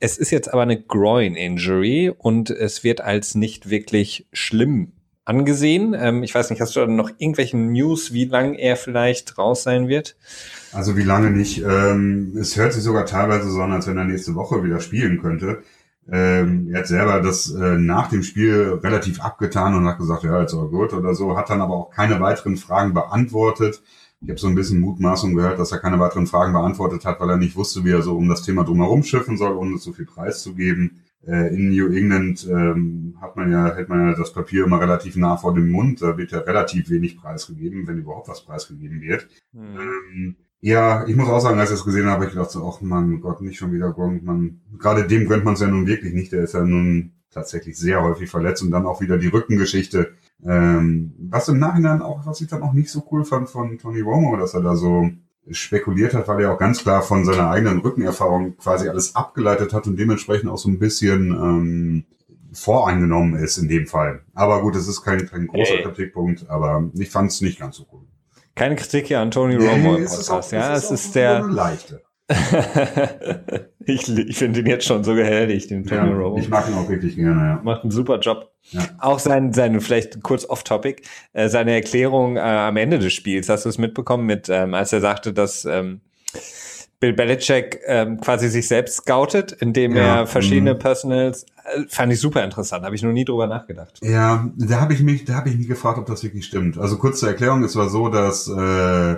[0.00, 4.92] Es ist jetzt aber eine Groin-Injury und es wird als nicht wirklich schlimm
[5.24, 5.94] angesehen.
[5.98, 9.62] Ähm, ich weiß nicht, hast du da noch irgendwelche News, wie lang er vielleicht raus
[9.62, 10.16] sein wird?
[10.72, 11.62] Also wie lange nicht.
[11.62, 15.20] Ähm, es hört sich sogar teilweise so an, als wenn er nächste Woche wieder spielen
[15.20, 15.62] könnte.
[16.10, 20.40] Ähm, er hat selber das äh, nach dem Spiel relativ abgetan und hat gesagt, ja,
[20.40, 23.82] jetzt aber gut oder so, hat dann aber auch keine weiteren Fragen beantwortet.
[24.20, 27.30] Ich habe so ein bisschen Mutmaßung gehört, dass er keine weiteren Fragen beantwortet hat, weil
[27.30, 30.06] er nicht wusste, wie er so um das Thema drumherum schiffen soll, ohne so viel
[30.06, 31.02] Preis zu geben.
[31.26, 35.16] Äh, in New England ähm, hat man ja, hält man ja das Papier immer relativ
[35.16, 36.02] nah vor dem Mund.
[36.02, 39.26] Da wird ja relativ wenig preisgegeben, wenn überhaupt was preisgegeben wird.
[39.52, 39.78] Mhm.
[39.78, 42.80] Ähm, ja, ich muss auch sagen, als ich das gesehen habe, ich gedacht so, ach
[42.80, 44.22] man Gott, nicht schon wieder Gronk.
[44.22, 46.32] Man, gerade dem gönnt man es ja nun wirklich nicht.
[46.32, 50.14] Der ist ja nun tatsächlich sehr häufig verletzt und dann auch wieder die Rückengeschichte.
[50.42, 54.00] Ähm, was im Nachhinein auch, was ich dann auch nicht so cool fand von Tony
[54.00, 55.10] Romo, dass er da so
[55.50, 59.86] spekuliert hat, weil er auch ganz klar von seiner eigenen Rückenerfahrung quasi alles abgeleitet hat
[59.86, 62.04] und dementsprechend auch so ein bisschen ähm,
[62.54, 64.22] voreingenommen ist in dem Fall.
[64.32, 65.82] Aber gut, es ist kein, kein großer hey.
[65.82, 68.06] Kritikpunkt, aber ich fand es nicht ganz so cool.
[68.54, 70.52] Keine Kritik hier an Tony nee, Romo im Podcast.
[70.52, 71.40] Ja, es ist, ist der.
[71.42, 72.02] Leichte.
[73.84, 76.38] ich ich finde ihn jetzt schon so geheldigt, den Tony ja, Romo.
[76.38, 77.60] Ich mag ihn auch wirklich gerne, ja.
[77.62, 78.50] Macht einen super Job.
[78.70, 78.82] Ja.
[78.98, 81.02] Auch sein, sein, vielleicht kurz off-topic,
[81.34, 84.92] äh, seine Erklärung äh, am Ende des Spiels, hast du es mitbekommen, mit, ähm, als
[84.92, 86.00] er sagte, dass ähm,
[87.04, 90.78] Bill Belichick ähm, quasi sich selbst scoutet, indem ja, er verschiedene mhm.
[90.78, 94.00] Personals äh, fand ich super interessant, habe ich noch nie drüber nachgedacht.
[94.02, 96.78] Ja, da habe ich mich, da habe ich mich gefragt, ob das wirklich stimmt.
[96.78, 99.16] Also kurz zur Erklärung, es war so, dass äh,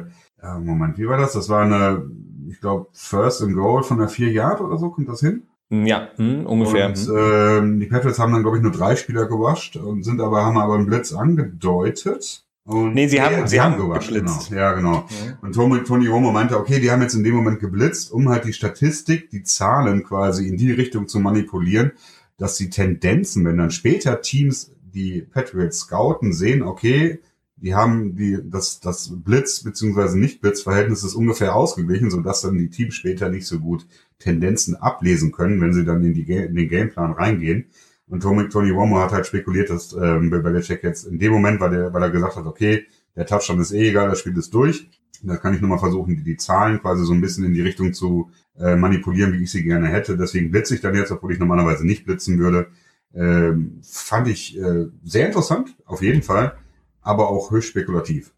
[0.58, 1.32] Moment, wie war das?
[1.32, 2.10] Das war eine,
[2.48, 5.44] ich glaube, First and Goal von der vier Yard oder so, kommt das hin?
[5.70, 6.88] Ja, hm, ungefähr.
[6.88, 10.44] Und, äh, die Patriots haben dann, glaube ich, nur drei Spieler gewascht und sind aber,
[10.44, 12.45] haben aber einen Blitz angedeutet.
[12.66, 14.50] Und nee, sie haben, sie haben geblitzt.
[14.50, 14.60] Genau.
[14.60, 14.98] Ja, genau.
[15.02, 15.34] Mhm.
[15.40, 18.44] Und Tony, Tony Romo meinte, okay, die haben jetzt in dem Moment geblitzt, um halt
[18.44, 21.92] die Statistik, die Zahlen quasi in die Richtung zu manipulieren,
[22.38, 27.20] dass die Tendenzen, wenn dann später Teams die Patriots scouten, sehen, okay,
[27.54, 30.18] die haben die, das, das Blitz- bzw.
[30.18, 33.86] Nicht-Blitz-Verhältnis ist ungefähr ausgeglichen, sodass dann die Teams später nicht so gut
[34.18, 37.66] Tendenzen ablesen können, wenn sie dann in, die, in den Gameplan reingehen.
[38.08, 41.70] Und Tony, Tony Romo hat halt spekuliert, dass ähm, Belichick jetzt in dem Moment, weil,
[41.70, 42.86] der, weil er gesagt hat, okay,
[43.16, 44.88] der Touchdown ist eh egal, das Spiel ist durch.
[45.22, 47.62] Da kann ich nur mal versuchen, die, die Zahlen quasi so ein bisschen in die
[47.62, 50.16] Richtung zu äh, manipulieren, wie ich sie gerne hätte.
[50.16, 52.68] Deswegen blitze ich dann jetzt, obwohl ich normalerweise nicht blitzen würde.
[53.14, 56.56] Ähm, fand ich äh, sehr interessant, auf jeden Fall,
[57.00, 58.32] aber auch höchst spekulativ.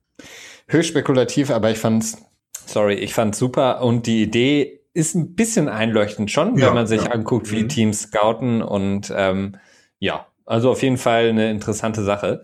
[0.68, 2.16] Höchst spekulativ, aber ich fand's,
[2.64, 6.86] sorry, ich fand's super und die Idee ist ein bisschen einleuchtend schon, ja, wenn man
[6.86, 7.11] sich ja.
[7.11, 7.68] anguckt, wie mhm.
[7.68, 9.57] Teams scouten und ähm,
[9.99, 12.43] ja, also auf jeden Fall eine interessante Sache.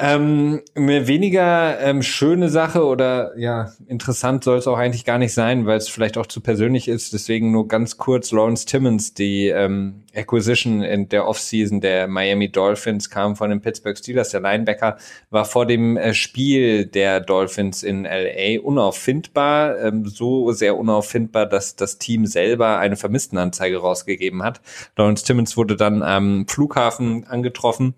[0.00, 5.34] Ähm, eine weniger ähm, schöne Sache oder ja, interessant soll es auch eigentlich gar nicht
[5.34, 7.12] sein, weil es vielleicht auch zu persönlich ist.
[7.12, 13.10] Deswegen nur ganz kurz, Lawrence Timmons, die ähm, Acquisition in der Offseason der Miami Dolphins
[13.10, 14.30] kam von den Pittsburgh Steelers.
[14.30, 14.98] Der Linebacker
[15.30, 21.74] war vor dem äh, Spiel der Dolphins in LA unauffindbar, ähm, so sehr unauffindbar, dass
[21.74, 24.60] das Team selber eine Vermisstenanzeige rausgegeben hat.
[24.96, 27.94] Lawrence Timmons wurde dann am Flughafen angetroffen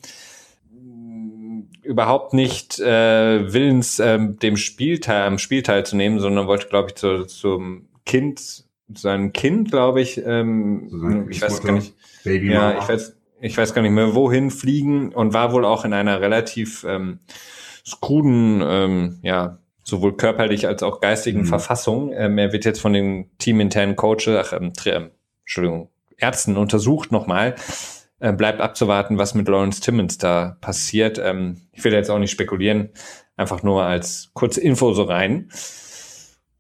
[1.91, 7.27] überhaupt nicht äh, willens, ähm, dem Spielteil, am Spiel teilzunehmen, sondern wollte, glaube ich, zu,
[7.27, 8.65] zum Kind,
[8.95, 13.75] seinem Kind, glaube ich, ähm, ich weiß gar nicht, Baby ja, ich weiß, ich weiß
[13.75, 17.19] gar nicht mehr, wohin fliegen und war wohl auch in einer relativ ähm,
[17.85, 21.47] skruden, ähm, ja, sowohl körperlich als auch geistigen mhm.
[21.47, 22.13] Verfassung.
[22.13, 25.11] Ähm, er wird jetzt von den teaminternen Coaches, ach, ähm, ähm
[25.43, 25.89] Entschuldigung,
[26.19, 27.57] Ärzten untersucht nochmal.
[28.21, 31.19] Äh, bleibt abzuwarten, was mit Lawrence Timmons da passiert.
[31.19, 32.91] Ähm, ich will jetzt auch nicht spekulieren,
[33.37, 35.51] einfach nur als kurze Info so rein.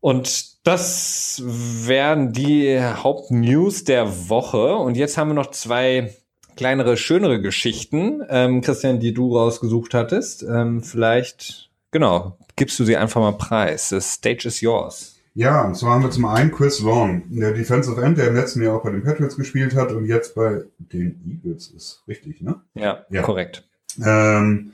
[0.00, 4.74] Und das wären die Hauptnews der Woche.
[4.76, 6.14] Und jetzt haben wir noch zwei
[6.56, 10.42] kleinere, schönere Geschichten, ähm, Christian, die du rausgesucht hattest.
[10.42, 13.90] Ähm, vielleicht, genau, gibst du sie einfach mal preis.
[13.90, 15.19] The stage is yours.
[15.34, 18.62] Ja, und zwar haben wir zum einen Chris Long, der Defensive End, der im letzten
[18.62, 22.02] Jahr auch bei den Patriots gespielt hat und jetzt bei den Eagles ist.
[22.08, 22.60] Richtig, ne?
[22.74, 23.22] Ja, ja.
[23.22, 23.68] korrekt.
[24.04, 24.72] Ähm,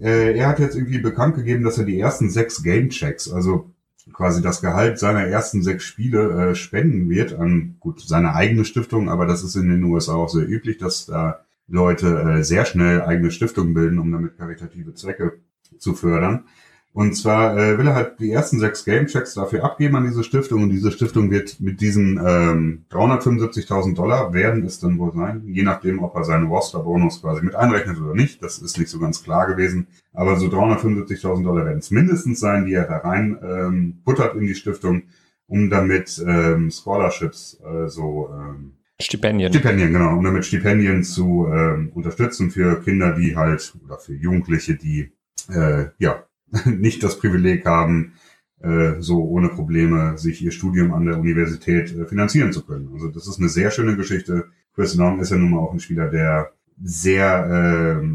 [0.00, 3.70] äh, er hat jetzt irgendwie bekannt gegeben, dass er die ersten sechs Game-Checks, also
[4.12, 9.08] quasi das Gehalt seiner ersten sechs Spiele äh, spenden wird an gut seine eigene Stiftung,
[9.08, 13.02] aber das ist in den USA auch sehr üblich, dass da Leute äh, sehr schnell
[13.02, 15.38] eigene Stiftungen bilden, um damit karitative Zwecke
[15.78, 16.44] zu fördern.
[16.92, 20.64] Und zwar äh, will er halt die ersten sechs Gamechecks dafür abgeben an diese Stiftung
[20.64, 25.62] und diese Stiftung wird mit diesen ähm, 375.000 Dollar werden es dann wohl sein, je
[25.62, 28.42] nachdem, ob er seinen Roster-Bonus quasi mit einrechnet oder nicht.
[28.42, 29.86] Das ist nicht so ganz klar gewesen.
[30.12, 34.46] Aber so 375.000 Dollar werden es mindestens sein, die er da rein ähm, puttert in
[34.46, 35.04] die Stiftung,
[35.46, 39.52] um damit ähm, Scholarships äh, so ähm, Stipendien.
[39.52, 44.74] Stipendien, genau, um damit Stipendien zu ähm, unterstützen für Kinder, die halt oder für Jugendliche,
[44.74, 45.12] die
[45.48, 46.24] äh, ja
[46.64, 48.14] nicht das Privileg haben,
[48.60, 52.90] äh, so ohne Probleme sich ihr Studium an der Universität äh, finanzieren zu können.
[52.92, 54.46] Also das ist eine sehr schöne Geschichte.
[54.74, 58.06] Chris Long ist ja nun mal auch ein Spieler, der sehr äh,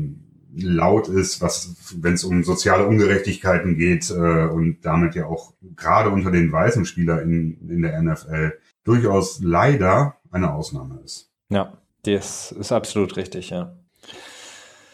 [0.57, 6.09] laut ist, was wenn es um soziale Ungerechtigkeiten geht äh, und damit ja auch gerade
[6.09, 11.31] unter den weißen Spielern in, in der NFL durchaus leider eine Ausnahme ist.
[11.49, 13.75] Ja, das ist absolut richtig, ja.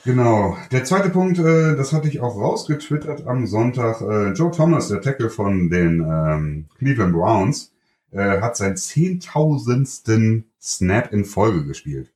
[0.04, 0.58] Genau.
[0.72, 4.02] Der zweite Punkt, äh, das hatte ich auch rausgetwittert am Sonntag.
[4.02, 7.72] Äh, Joe Thomas, der Tackle von den ähm, Cleveland Browns,
[8.12, 12.12] äh, hat seinen zehntausendsten Snap in Folge gespielt.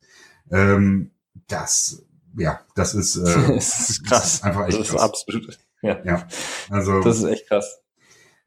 [0.52, 1.12] Ähm,
[1.48, 2.04] das,
[2.38, 3.22] ja, das ist, äh,
[3.56, 4.22] das ist krass.
[4.22, 5.02] Das ist einfach echt das krass.
[5.02, 5.60] ist absolut.
[5.82, 6.00] Ja.
[6.04, 6.28] ja.
[6.72, 7.00] Also.
[7.02, 7.80] Das ist echt krass.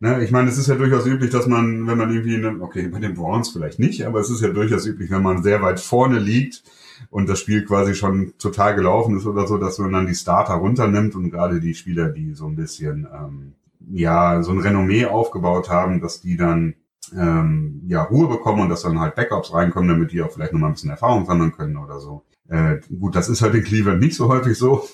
[0.00, 2.86] Ne, ich meine, es ist ja durchaus üblich, dass man, wenn man irgendwie, eine, okay,
[2.88, 5.80] bei den Browns vielleicht nicht, aber es ist ja durchaus üblich, wenn man sehr weit
[5.80, 6.62] vorne liegt,
[7.10, 10.54] und das Spiel quasi schon total gelaufen ist oder so, dass man dann die Starter
[10.54, 13.54] runternimmt und gerade die Spieler, die so ein bisschen ähm,
[13.90, 16.74] ja so ein Renommee aufgebaut haben, dass die dann
[17.16, 20.60] ähm, ja Ruhe bekommen und dass dann halt Backups reinkommen, damit die auch vielleicht noch
[20.60, 22.24] mal ein bisschen Erfahrung sammeln können oder so.
[22.48, 24.86] Äh, gut, das ist halt in Cleveland nicht so häufig so.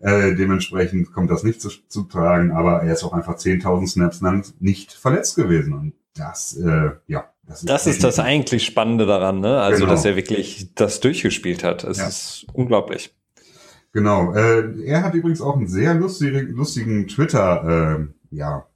[0.00, 4.20] Äh, dementsprechend kommt das nicht zu, zu tragen, aber er ist auch einfach 10.000 Snaps
[4.22, 9.06] lang nicht verletzt gewesen und das, äh, ja, das ist, das, ist das eigentlich Spannende
[9.06, 9.60] daran, ne?
[9.60, 9.92] Also, genau.
[9.92, 11.84] dass er wirklich das durchgespielt hat.
[11.84, 12.08] Es ja.
[12.08, 13.14] ist unglaublich.
[13.92, 14.32] Genau.
[14.34, 18.66] Äh, er hat übrigens auch einen sehr lustigen, lustigen Twitter, äh, ja,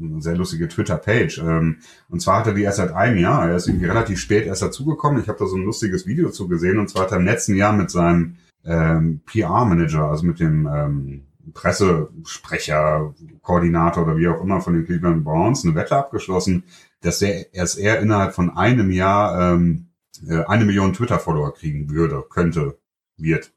[0.00, 1.38] eine sehr lustige Twitter-Page.
[1.38, 1.76] Ähm,
[2.08, 3.50] und zwar hat er die erst seit einem Jahr.
[3.50, 5.20] Er ist irgendwie relativ spät erst dazugekommen.
[5.20, 6.78] Ich habe da so ein lustiges Video zu gesehen.
[6.78, 11.22] Und zwar hat er im letzten Jahr mit seinem ähm, PR-Manager, also mit dem ähm,
[11.54, 16.64] Pressesprecher, Koordinator oder wie auch immer von den Cleveland Browns eine Wette abgeschlossen,
[17.00, 19.88] dass er erst er innerhalb von einem Jahr ähm,
[20.28, 22.78] äh, eine Million Twitter-Follower kriegen würde, könnte,
[23.16, 23.52] wird.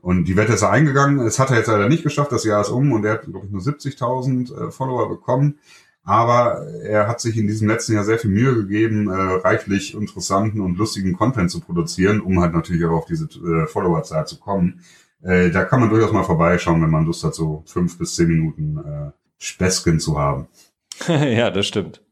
[0.00, 1.20] Und die Wette ist er eingegangen.
[1.20, 2.32] Es hat er jetzt leider nicht geschafft.
[2.32, 5.58] Das Jahr ist um und er hat, glaube ich, nur 70.000 äh, Follower bekommen.
[6.02, 10.60] Aber er hat sich in diesem letzten Jahr sehr viel Mühe gegeben, äh, reichlich interessanten
[10.60, 14.80] und lustigen Content zu produzieren, um halt natürlich auch auf diese äh, Followerzahl zu kommen.
[15.22, 18.28] Äh, da kann man durchaus mal vorbeischauen, wenn man Lust hat, so fünf bis zehn
[18.28, 20.48] Minuten äh, Späßchen zu haben.
[21.08, 22.02] ja, das stimmt.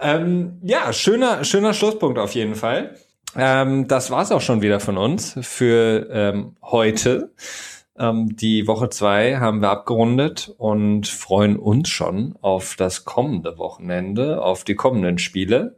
[0.00, 2.96] Ähm, ja, schöner, schöner Schlusspunkt auf jeden Fall.
[3.36, 7.32] Ähm, das war's auch schon wieder von uns für ähm, heute.
[8.00, 14.42] Ähm, die Woche zwei haben wir abgerundet und freuen uns schon auf das kommende Wochenende,
[14.42, 15.76] auf die kommenden Spiele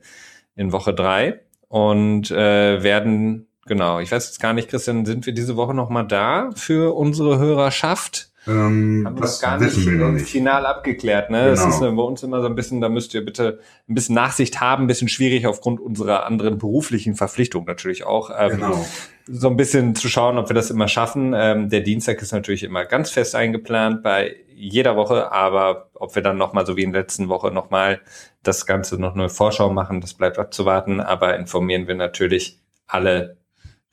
[0.54, 5.34] in Woche drei und äh, werden genau, ich weiß jetzt gar nicht, Christian, sind wir
[5.34, 8.31] diese Woche noch mal da für unsere Hörerschaft?
[8.46, 11.30] Ähm, haben wir das gar nicht, wir noch nicht final abgeklärt.
[11.30, 11.38] Ne?
[11.38, 11.50] Genau.
[11.50, 14.16] Das ist äh, bei uns immer so ein bisschen, da müsst ihr bitte ein bisschen
[14.16, 18.30] Nachsicht haben, ein bisschen schwierig aufgrund unserer anderen beruflichen Verpflichtungen natürlich auch.
[18.36, 18.84] Ähm, genau.
[19.28, 21.32] So ein bisschen zu schauen, ob wir das immer schaffen.
[21.36, 26.22] Ähm, der Dienstag ist natürlich immer ganz fest eingeplant bei jeder Woche, aber ob wir
[26.22, 28.00] dann nochmal, so wie in der letzten Woche, nochmal
[28.42, 31.00] das Ganze noch eine Vorschau machen, das bleibt abzuwarten.
[31.00, 33.36] Aber informieren wir natürlich alle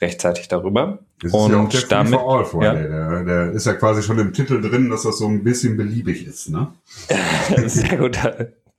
[0.01, 0.99] rechtzeitig darüber.
[1.21, 2.73] Das und ja auch der damit, for All vor, ja.
[2.73, 6.25] der, der ist ja quasi schon im Titel drin, dass das so ein bisschen beliebig
[6.25, 6.73] ist, ne?
[7.65, 8.17] sehr gut.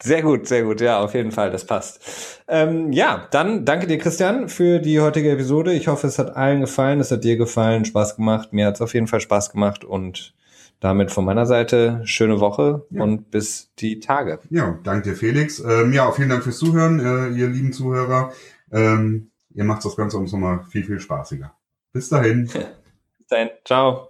[0.03, 0.81] Sehr gut, sehr gut.
[0.81, 2.41] Ja, auf jeden Fall, das passt.
[2.49, 5.75] Ähm, ja, dann danke dir, Christian, für die heutige Episode.
[5.75, 8.55] Ich hoffe, es hat allen gefallen, es hat dir gefallen, Spaß gemacht.
[8.55, 10.33] Mir hat es auf jeden Fall Spaß gemacht und
[10.81, 13.03] damit von meiner Seite schöne Woche ja.
[13.03, 14.39] und bis die Tage.
[14.49, 15.61] Ja, danke dir, Felix.
[15.61, 18.33] Ähm, ja, vielen Dank fürs Zuhören, äh, ihr lieben Zuhörer.
[18.73, 21.55] Ähm, ihr macht das Ganze uns nochmal viel, viel spaßiger.
[21.93, 22.45] Bis dahin.
[23.19, 23.51] Bis dahin.
[23.65, 24.10] Ciao.